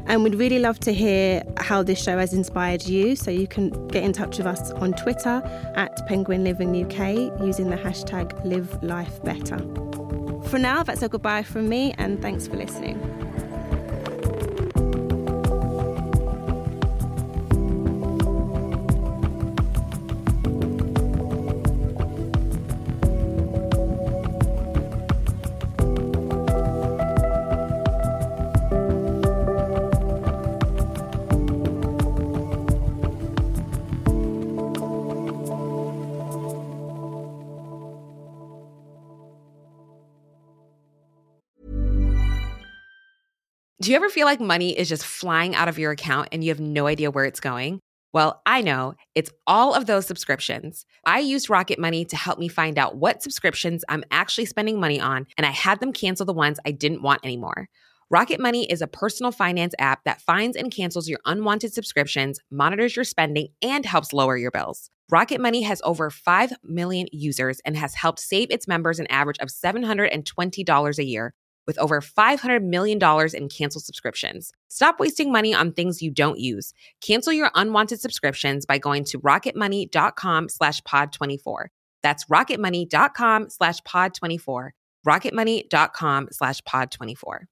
[0.05, 3.17] And we'd really love to hear how this show has inspired you.
[3.17, 5.41] So you can get in touch with us on Twitter
[5.75, 9.57] at Penguin Living UK using the hashtag Live Life Better.
[10.51, 13.32] For now, that's a goodbye from me, and thanks for listening.
[43.93, 46.61] You ever feel like money is just flying out of your account and you have
[46.61, 47.79] no idea where it's going?
[48.15, 50.87] Well, I know it's all of those subscriptions.
[51.05, 54.99] I used Rocket Money to help me find out what subscriptions I'm actually spending money
[54.99, 57.69] on, and I had them cancel the ones I didn't want anymore.
[58.09, 62.97] Rocket Money is a personal finance app that finds and cancels your unwanted subscriptions, monitors
[62.97, 64.89] your spending, and helps lower your bills.
[65.11, 69.39] Rocket Money has over 5 million users and has helped save its members an average
[69.39, 71.35] of $720 a year
[71.67, 72.99] with over $500 million
[73.35, 74.53] in canceled subscriptions.
[74.69, 76.73] Stop wasting money on things you don't use.
[77.01, 81.67] Cancel your unwanted subscriptions by going to rocketmoney.com slash pod24.
[82.03, 84.71] That's rocketmoney.com slash pod24.
[85.07, 87.52] rocketmoney.com slash pod24.